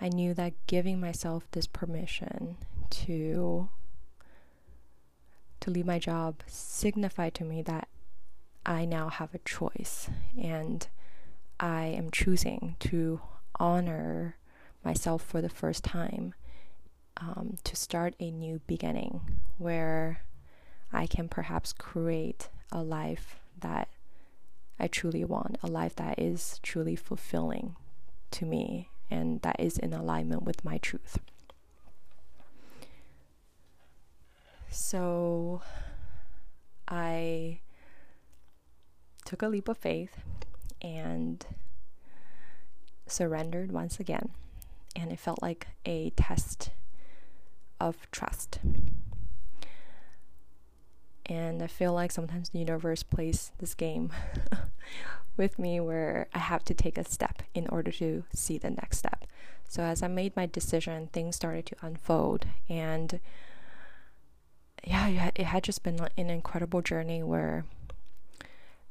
I 0.00 0.08
knew 0.08 0.34
that 0.34 0.54
giving 0.66 1.00
myself 1.00 1.48
this 1.52 1.68
permission 1.68 2.56
to 2.90 3.68
to 5.60 5.70
leave 5.70 5.86
my 5.86 5.98
job 5.98 6.42
signified 6.46 7.34
to 7.34 7.44
me 7.44 7.62
that 7.62 7.88
I 8.64 8.84
now 8.84 9.08
have 9.08 9.34
a 9.34 9.38
choice 9.38 10.10
and 10.40 10.86
I 11.60 11.84
am 11.84 12.10
choosing 12.10 12.74
to 12.80 13.20
honor 13.60 14.36
myself 14.84 15.22
for 15.22 15.40
the 15.40 15.48
first 15.48 15.84
time 15.84 16.34
um, 17.16 17.56
to 17.64 17.74
start 17.74 18.14
a 18.18 18.30
new 18.30 18.60
beginning 18.66 19.20
where 19.58 20.22
I 20.92 21.06
can 21.06 21.28
perhaps 21.28 21.72
create 21.72 22.48
a 22.70 22.82
life 22.82 23.36
that 23.60 23.88
I 24.78 24.88
truly 24.88 25.24
want, 25.24 25.58
a 25.62 25.66
life 25.66 25.96
that 25.96 26.18
is 26.18 26.60
truly 26.62 26.96
fulfilling 26.96 27.76
to 28.32 28.44
me 28.44 28.90
and 29.10 29.40
that 29.42 29.56
is 29.58 29.78
in 29.78 29.92
alignment 29.92 30.42
with 30.42 30.64
my 30.64 30.78
truth. 30.78 31.18
So 34.68 35.62
I 36.88 37.60
took 39.24 39.42
a 39.42 39.48
leap 39.48 39.68
of 39.68 39.78
faith 39.78 40.20
and 40.82 41.44
surrendered 43.06 43.72
once 43.72 43.98
again. 43.98 44.30
And 44.94 45.12
it 45.12 45.18
felt 45.18 45.42
like 45.42 45.68
a 45.84 46.10
test 46.10 46.70
of 47.80 48.10
trust. 48.10 48.60
And 51.26 51.62
I 51.62 51.66
feel 51.66 51.92
like 51.92 52.12
sometimes 52.12 52.50
the 52.50 52.58
universe 52.58 53.02
plays 53.02 53.52
this 53.58 53.74
game 53.74 54.12
with 55.36 55.58
me 55.58 55.80
where 55.80 56.28
I 56.32 56.38
have 56.38 56.64
to 56.66 56.74
take 56.74 56.96
a 56.96 57.04
step 57.04 57.42
in 57.54 57.66
order 57.68 57.90
to 57.92 58.24
see 58.32 58.58
the 58.58 58.70
next 58.70 58.98
step. 58.98 59.24
So 59.68 59.82
as 59.82 60.02
I 60.02 60.08
made 60.08 60.36
my 60.36 60.46
decision, 60.46 61.08
things 61.12 61.36
started 61.36 61.66
to 61.66 61.76
unfold. 61.82 62.46
And 62.68 63.20
yeah, 64.84 65.30
it 65.34 65.44
had 65.44 65.64
just 65.64 65.82
been 65.82 65.98
an 66.16 66.30
incredible 66.30 66.80
journey 66.80 67.22
where 67.22 67.64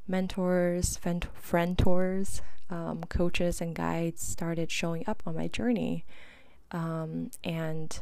mentors, 0.07 0.97
friend 0.97 1.77
tours, 1.77 2.41
um, 2.69 3.03
coaches, 3.05 3.61
and 3.61 3.73
guides 3.73 4.21
started 4.21 4.69
showing 4.71 5.03
up 5.07 5.23
on 5.25 5.35
my 5.35 5.47
journey. 5.47 6.05
Um, 6.71 7.31
and 7.43 7.97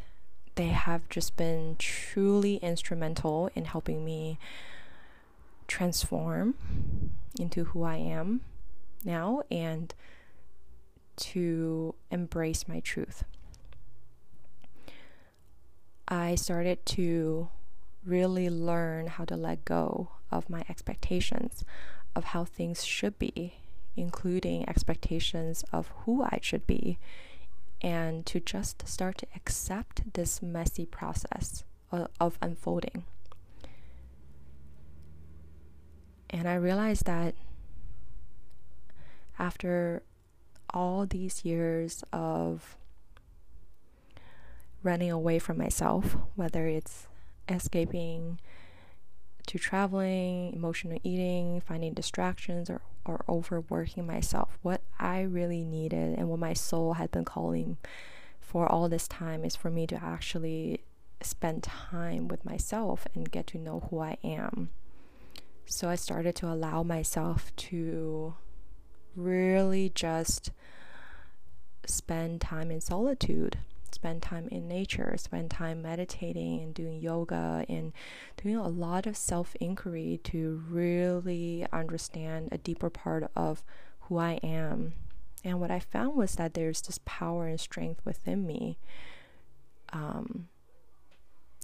they 0.56 0.68
have 0.68 1.10
just 1.10 1.36
been 1.36 1.76
truly 1.80 2.58
instrumental 2.58 3.50
in 3.56 3.66
helping 3.66 4.06
me 4.06 4.38
transform 5.68 6.56
into 7.40 7.66
who 7.66 7.84
I 7.84 7.96
am 7.96 8.42
now 9.04 9.42
and 9.50 9.94
to 11.16 11.96
embrace 12.12 12.68
my 12.68 12.80
truth. 12.80 13.24
I 16.08 16.36
started 16.36 16.86
to 16.88 17.50
really 18.06 18.50
learn 18.50 19.08
how 19.08 19.26
to 19.26 19.36
let 19.36 19.66
go 19.66 20.10
of 20.32 20.50
my 20.50 20.64
expectations 20.70 21.64
of 22.16 22.26
how 22.26 22.46
things 22.46 22.84
should 22.84 23.18
be, 23.18 23.56
including 23.96 24.68
expectations 24.68 25.64
of 25.72 25.92
who 26.00 26.24
I 26.24 26.40
should 26.42 26.68
be 26.68 27.00
and 27.84 28.26
to 28.26 28.40
just 28.40 28.88
start 28.88 29.18
to 29.18 29.28
accept 29.36 30.14
this 30.14 30.42
messy 30.42 30.86
process 30.86 31.66
of, 32.20 32.40
unfolding. 32.42 33.04
And 36.30 36.48
I 36.48 36.56
realized 36.56 37.06
that 37.06 37.36
after 39.38 40.02
all 40.74 41.06
these 41.06 41.46
years 41.46 42.04
of 42.12 42.78
running 44.82 45.12
away 45.12 45.38
from 45.38 45.58
myself, 45.58 46.18
whether 46.36 46.66
it's 46.66 47.08
escaping 47.48 48.40
to 49.46 49.60
traveling, 49.60 50.54
emotional 50.54 50.98
eating, 51.04 51.62
finding 51.62 51.94
distractions, 51.94 52.70
or 52.70 52.82
or 53.06 53.24
overworking 53.28 54.06
myself. 54.06 54.58
What 54.62 54.82
I 55.00 55.22
really 55.22 55.64
needed 55.64 56.18
and 56.18 56.30
what 56.30 56.40
my 56.40 56.54
soul 56.54 56.94
had 56.94 57.12
been 57.12 57.26
calling 57.26 57.78
for 58.40 58.72
all 58.72 58.90
this 58.90 59.08
time 59.08 59.44
is 59.44 59.56
for 59.56 59.70
me 59.70 59.88
to 59.88 60.04
actually 60.04 60.82
spend 61.22 61.64
time 61.64 62.28
with 62.28 62.46
myself 62.46 63.08
and 63.16 63.32
get 63.32 63.48
to 63.48 63.58
know 63.58 63.88
who 63.90 64.00
I 64.00 64.18
am. 64.24 64.70
So 65.66 65.90
I 65.90 65.96
started 65.96 66.36
to 66.38 66.48
allow 66.48 66.84
myself 66.84 67.56
to 67.56 68.36
really 69.16 69.92
just 69.94 70.52
spend 71.86 72.42
time 72.42 72.72
in 72.72 72.82
solitude 72.82 73.58
spend 73.94 74.22
time 74.22 74.48
in 74.50 74.68
nature, 74.68 75.16
spend 75.18 75.52
time 75.52 75.82
meditating 75.82 76.62
and 76.62 76.74
doing 76.74 77.02
yoga 77.02 77.66
and 77.70 77.94
doing 78.42 78.56
a 78.56 78.68
lot 78.68 79.06
of 79.06 79.16
self 79.18 79.56
inquiry 79.60 80.20
to 80.26 80.64
really 80.70 81.66
understand 81.72 82.50
a 82.52 82.58
deeper 82.58 82.90
part 82.90 83.30
of 83.36 83.64
who 84.02 84.18
I 84.18 84.34
am. 84.44 84.94
And 85.44 85.60
what 85.60 85.72
I 85.72 85.80
found 85.80 86.16
was 86.16 86.36
that 86.36 86.54
there's 86.54 86.82
this 86.82 87.00
power 87.06 87.48
and 87.48 87.60
strength 87.60 88.02
within 88.06 88.48
me 88.48 88.78
um, 89.92 90.48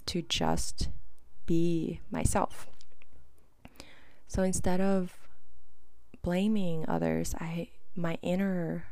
to 0.06 0.22
just 0.22 0.88
be 1.46 2.00
myself. 2.10 2.66
So 4.28 4.42
instead 4.42 4.80
of 4.80 5.18
blaming 6.22 6.84
others, 6.88 7.34
I 7.40 7.68
my 7.96 8.18
inner 8.22 8.86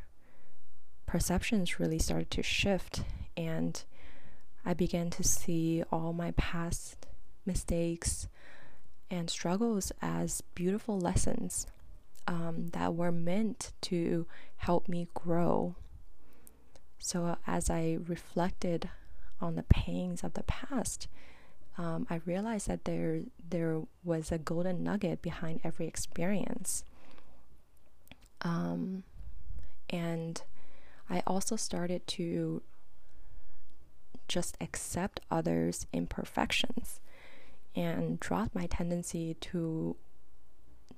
perceptions 1.06 1.78
really 1.78 1.98
started 1.98 2.30
to 2.32 2.42
shift 2.42 3.04
and 3.38 3.84
I 4.66 4.74
began 4.74 5.10
to 5.10 5.22
see 5.22 5.84
all 5.92 6.12
my 6.12 6.32
past 6.32 7.06
mistakes 7.46 8.26
and 9.10 9.30
struggles 9.30 9.92
as 10.02 10.42
beautiful 10.54 10.98
lessons 10.98 11.66
um, 12.26 12.68
that 12.72 12.94
were 12.94 13.12
meant 13.12 13.72
to 13.82 14.26
help 14.56 14.88
me 14.88 15.06
grow. 15.14 15.76
So, 16.98 17.38
as 17.46 17.70
I 17.70 17.98
reflected 18.06 18.90
on 19.40 19.54
the 19.54 19.62
pains 19.62 20.24
of 20.24 20.34
the 20.34 20.42
past, 20.42 21.06
um, 21.78 22.08
I 22.10 22.20
realized 22.26 22.66
that 22.66 22.84
there 22.84 23.20
there 23.48 23.82
was 24.02 24.32
a 24.32 24.38
golden 24.38 24.82
nugget 24.82 25.22
behind 25.22 25.60
every 25.62 25.86
experience. 25.86 26.84
Um, 28.42 29.04
and 29.88 30.42
I 31.08 31.22
also 31.26 31.54
started 31.54 32.06
to 32.08 32.62
just 34.28 34.56
accept 34.60 35.20
others' 35.30 35.86
imperfections 35.92 37.00
and 37.74 38.20
drop 38.20 38.54
my 38.54 38.66
tendency 38.66 39.34
to 39.40 39.96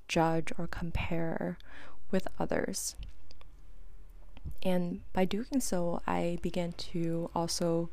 judge 0.09 0.53
or 0.59 0.67
compare 0.67 1.57
with 2.11 2.27
others. 2.39 2.97
And 4.63 5.01
by 5.13 5.25
doing 5.25 5.61
so, 5.61 6.03
I 6.07 6.39
began 6.43 6.73
to 6.73 7.31
also 7.35 7.91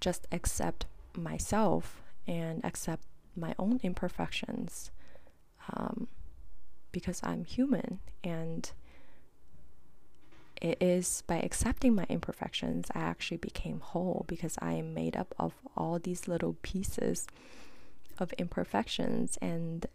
just 0.00 0.26
accept 0.32 0.86
myself 1.16 2.02
and 2.26 2.64
accept 2.64 3.04
my 3.36 3.54
own 3.58 3.80
imperfections 3.82 4.90
um, 5.72 6.08
because 6.92 7.20
I'm 7.22 7.44
human. 7.44 8.00
And 8.22 8.70
it 10.60 10.78
is 10.80 11.22
by 11.26 11.36
accepting 11.36 11.94
my 11.94 12.06
imperfections, 12.08 12.88
I 12.94 13.00
actually 13.00 13.38
became 13.38 13.80
whole 13.80 14.24
because 14.28 14.56
I 14.60 14.74
am 14.74 14.94
made 14.94 15.16
up 15.16 15.34
of 15.38 15.54
all 15.76 15.98
these 15.98 16.28
little 16.28 16.56
pieces 16.62 17.26
of 18.18 18.32
imperfections. 18.34 19.38
And 19.42 19.86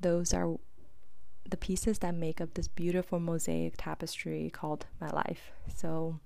those 0.00 0.34
are 0.34 0.56
the 1.48 1.56
pieces 1.56 2.00
that 2.00 2.14
make 2.14 2.40
up 2.40 2.54
this 2.54 2.68
beautiful 2.68 3.20
mosaic 3.20 3.74
tapestry 3.76 4.50
called 4.50 4.86
my 5.00 5.10
life. 5.10 5.52
So, 5.74 6.20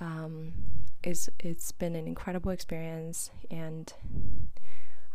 um, 0.00 0.52
it's, 1.02 1.30
it's 1.38 1.72
been 1.72 1.94
an 1.94 2.06
incredible 2.06 2.50
experience 2.50 3.30
and 3.50 3.92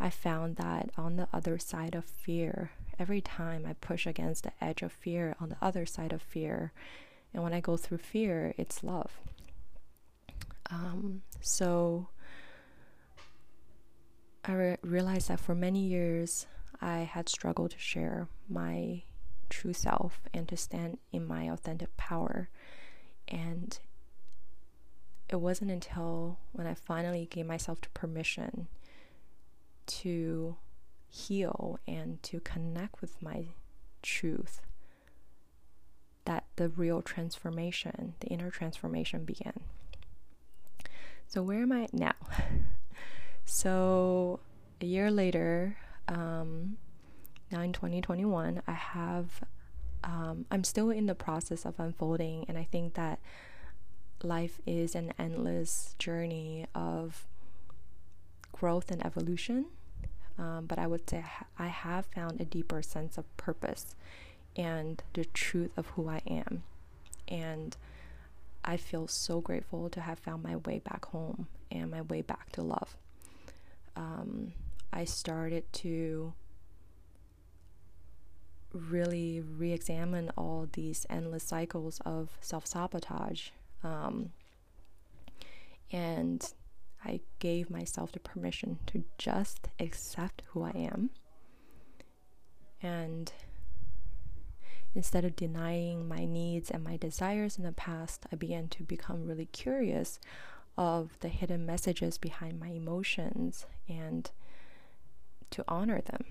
I 0.02 0.10
found 0.10 0.56
that 0.56 0.90
on 0.98 1.18
the 1.18 1.28
other 1.32 1.60
side 1.60 1.94
of 1.94 2.06
fear, 2.06 2.72
every 2.98 3.22
time 3.22 3.66
I 3.68 3.74
push 3.74 4.08
against 4.08 4.44
the 4.44 4.52
edge 4.60 4.82
of 4.82 4.92
fear, 4.92 5.36
on 5.40 5.50
the 5.50 5.58
other 5.62 5.86
side 5.86 6.12
of 6.12 6.24
fear, 6.24 6.72
and 7.34 7.44
when 7.44 7.54
I 7.54 7.60
go 7.60 7.78
through 7.78 8.00
fear, 8.00 8.54
it's 8.58 8.84
love. 8.84 9.12
Um, 10.70 11.22
so 11.40 12.08
I 14.44 14.54
re- 14.54 14.78
realized 14.82 15.30
that 15.30 15.40
for 15.40 15.56
many 15.56 15.80
years 15.80 16.48
I 16.82 17.00
had 17.00 17.30
struggled 17.30 17.72
to 17.72 17.80
share 17.80 18.28
my 18.50 19.04
true 19.50 19.74
self 19.74 20.22
and 20.34 20.48
to 20.48 20.58
stand 20.58 20.98
in 21.12 21.26
my 21.26 21.44
authentic 21.50 21.96
power. 21.98 22.50
And 23.28 23.78
it 25.30 25.38
wasn't 25.38 25.72
until 25.72 26.38
when 26.52 26.68
I 26.68 26.74
finally 26.74 27.28
gave 27.30 27.46
myself 27.46 27.80
permission 27.94 28.68
to 29.88 30.56
heal 31.08 31.80
and 31.88 32.22
to 32.24 32.40
connect 32.40 33.02
with 33.02 33.22
my 33.22 33.46
truth 34.02 34.62
that 36.26 36.46
the 36.56 36.70
real 36.70 37.02
transformation, 37.02 38.14
the 38.20 38.28
inner 38.28 38.50
transformation 38.50 39.26
began. 39.26 39.62
So, 41.28 41.42
where 41.42 41.62
am 41.62 41.72
I 41.72 41.88
now? 41.94 42.14
so, 43.46 44.40
a 44.82 44.86
year 44.86 45.10
later, 45.10 45.78
um, 46.08 46.78
now 47.52 47.62
in 47.62 47.74
2021, 47.74 48.62
I 48.68 48.72
have, 48.72 49.42
um, 50.04 50.46
I'm 50.52 50.64
still 50.64 50.90
in 50.90 51.06
the 51.06 51.16
process 51.16 51.66
of 51.66 51.80
unfolding, 51.80 52.46
and 52.48 52.58
I 52.58 52.68
think 52.72 52.96
that 52.96 53.20
life 54.24 54.60
is 54.66 54.94
an 54.96 55.14
endless 55.18 55.96
journey 56.00 56.68
of 56.76 57.26
growth 58.52 58.92
and 58.92 59.04
evolution. 59.06 59.66
Um, 60.38 60.66
but 60.66 60.80
I 60.80 60.88
would 60.88 61.10
say 61.10 61.24
I 61.58 61.68
have 61.68 62.06
found 62.08 62.42
a 62.42 62.46
deeper 62.46 62.82
sense 62.82 63.18
of 63.18 63.26
purpose 63.38 63.96
and 64.56 65.02
the 65.14 65.26
truth 65.26 65.72
of 65.78 65.88
who 65.88 66.10
I 66.10 66.22
am. 66.28 66.64
And 67.28 67.76
I 68.64 68.78
feel 68.78 69.08
so 69.08 69.42
grateful 69.42 69.90
to 69.90 70.02
have 70.02 70.20
found 70.20 70.44
my 70.44 70.58
way 70.58 70.80
back 70.80 71.06
home 71.06 71.48
and 71.72 71.90
my 71.90 72.02
way 72.02 72.22
back 72.22 72.52
to 72.54 72.62
love. 72.62 72.96
Um, 73.96 74.54
I 74.94 75.06
started 75.06 75.72
to 75.74 76.34
really 78.74 79.42
re 79.42 79.72
examine 79.72 80.32
all 80.38 80.68
these 80.74 81.06
endless 81.10 81.44
cycles 81.44 82.00
of 82.06 82.38
self 82.42 82.66
sabotage. 82.68 83.50
Um, 83.84 84.32
and 85.92 86.54
I 87.04 87.20
gave 87.40 87.70
myself 87.70 88.12
the 88.12 88.20
permission 88.20 88.80
to 88.88 89.04
just 89.18 89.68
accept 89.80 90.44
who 90.48 90.64
I 90.64 90.72
am. 90.72 91.10
And 92.82 93.32
instead 94.94 95.26
of 95.26 95.36
denying 95.36 96.08
my 96.08 96.26
needs 96.26 96.70
and 96.70 96.84
my 96.84 96.98
desires 96.98 97.58
in 97.58 97.64
the 97.64 97.72
past, 97.72 98.26
I 98.32 98.36
began 98.36 98.68
to 98.70 98.84
become 98.84 99.26
really 99.26 99.46
curious 99.46 100.20
of 100.78 101.18
the 101.20 101.30
hidden 101.30 101.66
messages 101.66 102.18
behind 102.18 102.60
my 102.60 102.70
emotions 102.70 103.66
and 103.88 104.30
to 105.52 105.64
honor 105.68 106.02
them. 106.02 106.26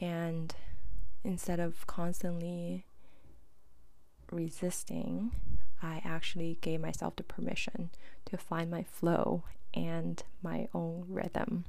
And 0.00 0.54
instead 1.24 1.60
of 1.60 1.86
constantly 1.86 2.84
resisting, 4.30 5.32
I 5.82 6.00
actually 6.04 6.58
gave 6.60 6.80
myself 6.80 7.16
the 7.16 7.22
permission 7.22 7.90
to 8.26 8.36
find 8.36 8.70
my 8.70 8.82
flow 8.82 9.44
and 9.74 10.22
my 10.42 10.68
own 10.74 11.04
rhythm. 11.08 11.64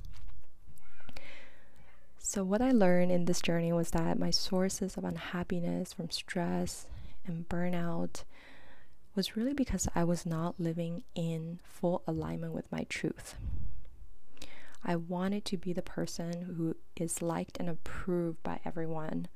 So, 2.38 2.44
what 2.44 2.62
I 2.62 2.70
learned 2.70 3.12
in 3.12 3.26
this 3.26 3.42
journey 3.42 3.74
was 3.74 3.90
that 3.90 4.20
my 4.20 4.30
sources 4.30 4.96
of 4.96 5.04
unhappiness 5.04 5.92
from 5.94 6.12
stress 6.12 6.86
and 7.26 7.50
burnout 7.50 8.26
was 9.16 9.36
really 9.36 9.56
because 9.56 9.88
I 9.96 10.04
was 10.04 10.24
not 10.24 10.60
living 10.60 11.02
in 11.16 11.60
full 11.64 12.04
alignment 12.06 12.54
with 12.54 12.72
my 12.72 12.86
truth. 12.90 13.34
I 14.86 14.98
wanted 14.98 15.46
to 15.46 15.58
be 15.58 15.74
the 15.74 15.82
person 15.82 16.44
who 16.44 16.76
is 16.96 17.24
liked 17.24 17.58
and 17.60 17.72
approved 17.72 18.44
by 18.44 18.60
everyone, 18.64 19.30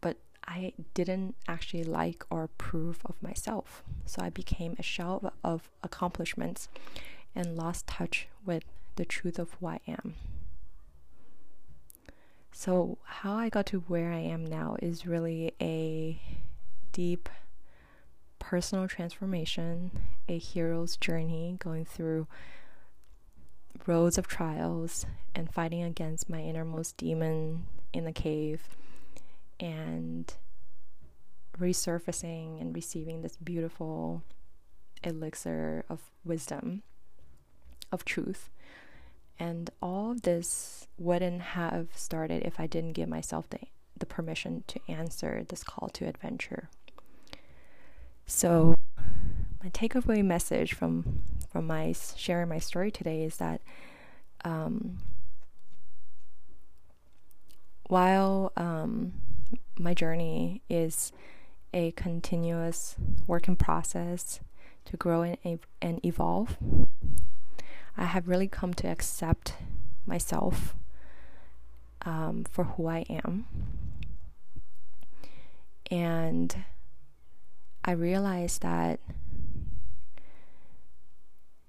but 0.00 0.18
I 0.46 0.72
didn't 0.94 1.34
actually 1.48 1.82
like 1.82 2.22
or 2.30 2.44
approve 2.44 3.00
of 3.04 3.20
myself. 3.20 3.82
So 4.04 4.22
I 4.22 4.30
became 4.30 4.76
a 4.78 4.84
shell 4.84 5.32
of 5.42 5.68
accomplishments 5.82 6.68
and 7.34 7.56
lost 7.56 7.88
touch 7.88 8.28
with 8.44 8.62
the 8.94 9.04
truth 9.04 9.40
of 9.40 9.54
who 9.54 9.66
I 9.66 9.80
am. 9.88 10.14
So, 12.58 12.96
how 13.04 13.34
I 13.34 13.50
got 13.50 13.66
to 13.66 13.80
where 13.80 14.10
I 14.10 14.20
am 14.20 14.42
now 14.42 14.76
is 14.80 15.06
really 15.06 15.52
a 15.60 16.18
deep 16.90 17.28
personal 18.38 18.88
transformation, 18.88 19.90
a 20.26 20.38
hero's 20.38 20.96
journey 20.96 21.56
going 21.58 21.84
through 21.84 22.26
roads 23.86 24.16
of 24.16 24.26
trials 24.26 25.04
and 25.34 25.52
fighting 25.52 25.82
against 25.82 26.30
my 26.30 26.40
innermost 26.40 26.96
demon 26.96 27.66
in 27.92 28.06
the 28.06 28.10
cave 28.12 28.74
and 29.60 30.32
resurfacing 31.60 32.58
and 32.58 32.74
receiving 32.74 33.20
this 33.20 33.36
beautiful 33.36 34.22
elixir 35.04 35.84
of 35.90 36.00
wisdom, 36.24 36.82
of 37.92 38.06
truth. 38.06 38.48
And 39.38 39.70
all 39.82 40.12
of 40.12 40.22
this 40.22 40.86
wouldn't 40.98 41.42
have 41.42 41.88
started 41.94 42.42
if 42.44 42.58
I 42.58 42.66
didn't 42.66 42.92
give 42.92 43.08
myself 43.08 43.48
the, 43.50 43.58
the 43.96 44.06
permission 44.06 44.64
to 44.68 44.80
answer 44.88 45.44
this 45.48 45.62
call 45.62 45.88
to 45.90 46.06
adventure. 46.06 46.68
So, 48.26 48.76
my 49.62 49.70
takeaway 49.70 50.24
message 50.24 50.72
from 50.74 51.22
from 51.50 51.66
my 51.66 51.94
sharing 52.16 52.48
my 52.48 52.58
story 52.58 52.90
today 52.90 53.22
is 53.22 53.36
that 53.36 53.60
um, 54.44 54.98
while 57.88 58.52
um, 58.56 59.12
my 59.78 59.94
journey 59.94 60.62
is 60.68 61.12
a 61.72 61.92
continuous 61.92 62.96
work 63.26 63.48
in 63.48 63.56
process 63.56 64.40
to 64.86 64.96
grow 64.96 65.22
and, 65.22 65.60
and 65.80 66.04
evolve, 66.04 66.56
I 67.96 68.04
have 68.04 68.28
really 68.28 68.48
come 68.48 68.74
to 68.74 68.88
accept 68.88 69.54
myself 70.04 70.74
um, 72.02 72.44
for 72.50 72.64
who 72.64 72.86
I 72.86 73.04
am. 73.08 73.46
And 75.90 76.64
I 77.84 77.92
realized 77.92 78.62
that 78.62 79.00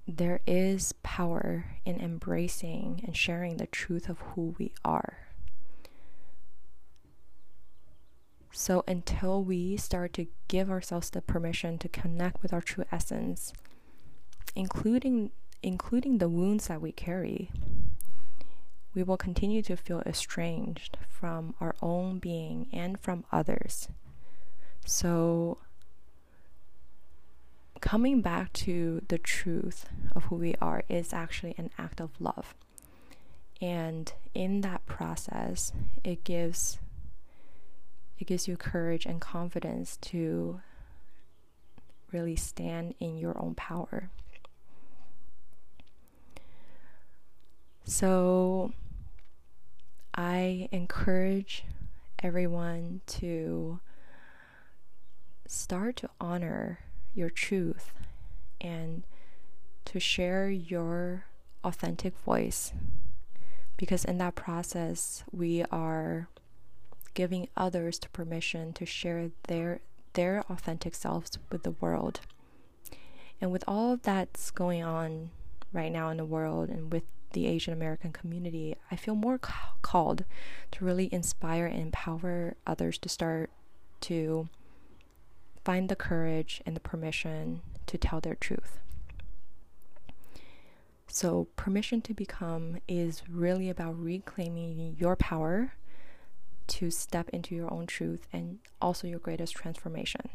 there 0.08 0.40
is 0.48 0.94
power 1.04 1.66
in 1.86 2.00
embracing 2.00 3.02
and 3.06 3.16
sharing 3.16 3.58
the 3.58 3.68
truth 3.68 4.08
of 4.10 4.20
who 4.20 4.56
we 4.58 4.74
are. 4.86 5.28
So, 8.52 8.84
until 8.88 9.44
we 9.44 9.78
start 9.78 10.14
to 10.14 10.28
give 10.48 10.72
ourselves 10.72 11.12
the 11.12 11.22
permission 11.22 11.78
to 11.78 11.90
connect 11.90 12.42
with 12.42 12.54
our 12.54 12.62
true 12.62 12.86
essence, 12.92 13.54
including, 14.56 15.30
including 15.64 16.18
the 16.18 16.30
wounds 16.30 16.68
that 16.68 16.82
we 16.82 16.92
carry, 16.92 17.52
we 18.94 19.04
will 19.04 19.18
continue 19.18 19.62
to 19.64 19.78
feel 19.78 20.02
estranged 20.06 20.98
from 21.10 21.54
our 21.62 21.76
own 21.82 22.20
being 22.20 22.68
and 22.72 23.00
from 23.00 23.26
others. 23.32 23.88
So, 24.86 25.60
coming 27.82 28.22
back 28.22 28.54
to 28.54 29.02
the 29.08 29.18
truth 29.18 29.86
of 30.16 30.26
who 30.26 30.36
we 30.36 30.56
are 30.62 30.84
is 30.90 31.14
actually 31.14 31.54
an 31.58 31.70
act 31.78 32.00
of 32.00 32.10
love. 32.20 32.56
And 33.62 34.12
in 34.34 34.62
that 34.62 34.86
process, 34.86 35.74
it 36.04 36.24
gives 36.24 36.80
it 38.20 38.26
gives 38.26 38.48
you 38.48 38.58
courage 38.58 39.06
and 39.06 39.22
confidence 39.22 39.98
to 39.98 40.62
really 42.12 42.36
stand 42.36 42.96
in 43.00 43.18
your 43.18 43.40
own 43.40 43.54
power. 43.54 44.10
So 47.90 48.74
I 50.14 50.68
encourage 50.74 51.64
everyone 52.22 53.00
to 53.08 53.80
start 55.48 55.96
to 55.98 56.10
honor 56.20 56.80
your 57.16 57.30
truth 57.30 57.94
and 58.60 59.04
to 59.86 60.02
share 60.02 60.50
your 60.50 61.28
authentic 61.64 62.14
voice. 62.26 62.74
Because 63.78 64.04
in 64.04 64.18
that 64.18 64.36
process 64.36 65.24
we 65.32 65.64
are 65.72 66.28
giving 67.14 67.48
others 67.56 68.00
the 68.00 68.10
permission 68.10 68.74
to 68.74 68.86
share 68.86 69.32
their 69.48 69.80
their 70.12 70.44
authentic 70.50 70.94
selves 70.94 71.38
with 71.50 71.64
the 71.64 71.72
world. 71.72 72.20
And 73.40 73.50
with 73.50 73.64
all 73.66 73.94
of 73.94 74.02
that's 74.02 74.52
going 74.52 74.84
on 74.84 75.30
right 75.72 75.92
now 75.92 76.10
in 76.10 76.18
the 76.18 76.26
world 76.26 76.68
and 76.68 76.92
with 76.92 77.04
the 77.32 77.48
Asian 77.48 77.74
American 77.74 78.12
community, 78.12 78.76
I 78.92 78.96
feel 78.96 79.16
more 79.16 79.40
called 79.82 80.24
to 80.72 80.86
really 80.86 81.14
inspire 81.14 81.66
and 81.66 81.82
empower 81.82 82.56
others 82.66 82.98
to 83.00 83.10
start 83.10 83.50
to 84.02 84.50
find 85.64 85.90
the 85.90 85.96
courage 85.96 86.62
and 86.66 86.76
the 86.76 86.80
permission 86.80 87.62
to 87.88 87.98
tell 87.98 88.22
their 88.22 88.36
truth. 88.36 88.80
So, 91.08 91.48
permission 91.56 92.02
to 92.02 92.14
become 92.14 92.78
is 92.88 93.24
really 93.30 93.70
about 93.70 94.00
reclaiming 94.02 94.96
your 95.00 95.16
power 95.16 95.74
to 96.68 96.92
step 96.92 97.30
into 97.30 97.56
your 97.56 97.74
own 97.74 97.88
truth 97.88 98.28
and 98.34 98.60
also 98.82 99.08
your 99.08 99.20
greatest 99.20 99.56
transformation. 99.56 100.30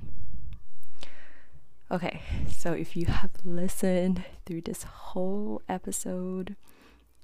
Okay, 1.91 2.23
so 2.49 2.73
if 2.73 2.97
you 2.97 3.05
have 3.07 3.31
listened 3.45 4.25
through 4.47 4.63
this 4.63 4.83
whole 4.83 5.61
episode, 5.69 6.57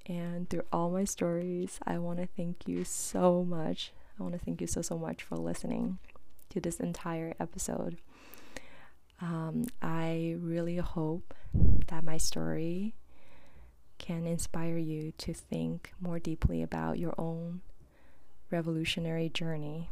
and 0.09 0.49
through 0.49 0.65
all 0.73 0.91
my 0.91 1.05
stories. 1.05 1.79
I 1.87 1.99
want 1.99 2.19
to 2.19 2.27
thank 2.27 2.67
you 2.67 2.85
so 2.85 3.45
much. 3.45 3.93
I 4.19 4.23
want 4.23 4.35
to 4.35 4.45
thank 4.45 4.61
you 4.61 4.67
so, 4.67 4.83
so 4.83 4.99
much 4.99 5.23
for 5.23 5.37
listening 5.37 5.99
to 6.51 6.61
this 6.61 6.81
entire 6.81 7.35
episode. 7.39 7.99
Um, 9.21 9.67
I 9.83 10.37
really 10.41 10.77
hope 10.77 11.35
that 11.89 12.05
my 12.05 12.17
story 12.17 12.95
can 13.99 14.27
inspire 14.27 14.79
you 14.79 15.13
to 15.19 15.35
think 15.35 15.93
more 16.01 16.19
deeply 16.19 16.63
about 16.63 16.99
your 16.99 17.15
own 17.19 17.61
revolutionary 18.51 19.29
journey 19.29 19.91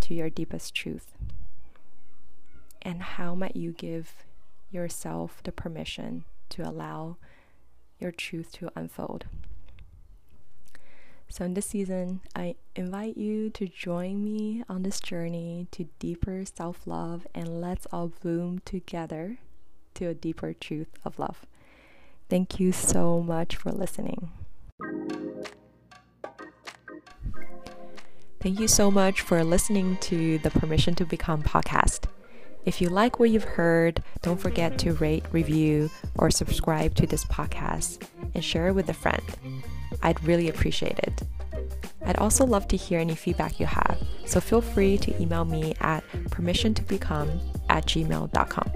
to 0.00 0.14
your 0.14 0.30
deepest 0.30 0.74
truth. 0.74 1.12
And 2.82 3.02
how 3.02 3.34
might 3.34 3.56
you 3.56 3.72
give 3.72 4.24
yourself 4.70 5.40
the 5.44 5.52
permission 5.52 6.24
to 6.50 6.62
allow 6.62 7.16
your 7.98 8.12
truth 8.12 8.52
to 8.52 8.70
unfold. 8.74 9.26
So, 11.28 11.44
in 11.44 11.54
this 11.54 11.66
season, 11.66 12.20
I 12.34 12.54
invite 12.76 13.16
you 13.16 13.50
to 13.50 13.66
join 13.66 14.22
me 14.22 14.62
on 14.68 14.84
this 14.84 15.00
journey 15.00 15.66
to 15.72 15.88
deeper 15.98 16.44
self 16.44 16.86
love 16.86 17.26
and 17.34 17.60
let's 17.60 17.86
all 17.92 18.12
bloom 18.22 18.60
together 18.64 19.38
to 19.94 20.06
a 20.06 20.14
deeper 20.14 20.52
truth 20.52 20.88
of 21.04 21.18
love. 21.18 21.44
Thank 22.28 22.60
you 22.60 22.72
so 22.72 23.20
much 23.20 23.56
for 23.56 23.70
listening. 23.70 24.30
Thank 28.40 28.60
you 28.60 28.68
so 28.68 28.90
much 28.90 29.20
for 29.20 29.42
listening 29.42 29.96
to 30.02 30.38
the 30.38 30.50
Permission 30.50 30.94
to 30.96 31.04
Become 31.04 31.42
podcast. 31.42 32.06
If 32.66 32.80
you 32.80 32.88
like 32.88 33.20
what 33.20 33.30
you've 33.30 33.44
heard, 33.44 34.02
don't 34.22 34.40
forget 34.40 34.76
to 34.80 34.92
rate, 34.94 35.24
review, 35.30 35.88
or 36.16 36.32
subscribe 36.32 36.96
to 36.96 37.06
this 37.06 37.24
podcast 37.24 38.04
and 38.34 38.44
share 38.44 38.66
it 38.66 38.74
with 38.74 38.88
a 38.88 38.92
friend. 38.92 39.22
I'd 40.02 40.22
really 40.24 40.48
appreciate 40.48 40.98
it. 40.98 41.22
I'd 42.04 42.18
also 42.18 42.44
love 42.44 42.66
to 42.68 42.76
hear 42.76 42.98
any 42.98 43.14
feedback 43.14 43.60
you 43.60 43.66
have, 43.66 43.98
so 44.26 44.40
feel 44.40 44.60
free 44.60 44.98
to 44.98 45.22
email 45.22 45.44
me 45.44 45.74
at 45.80 46.04
permissiontobecome 46.30 47.40
at 47.68 47.86
gmail.com. 47.86 48.70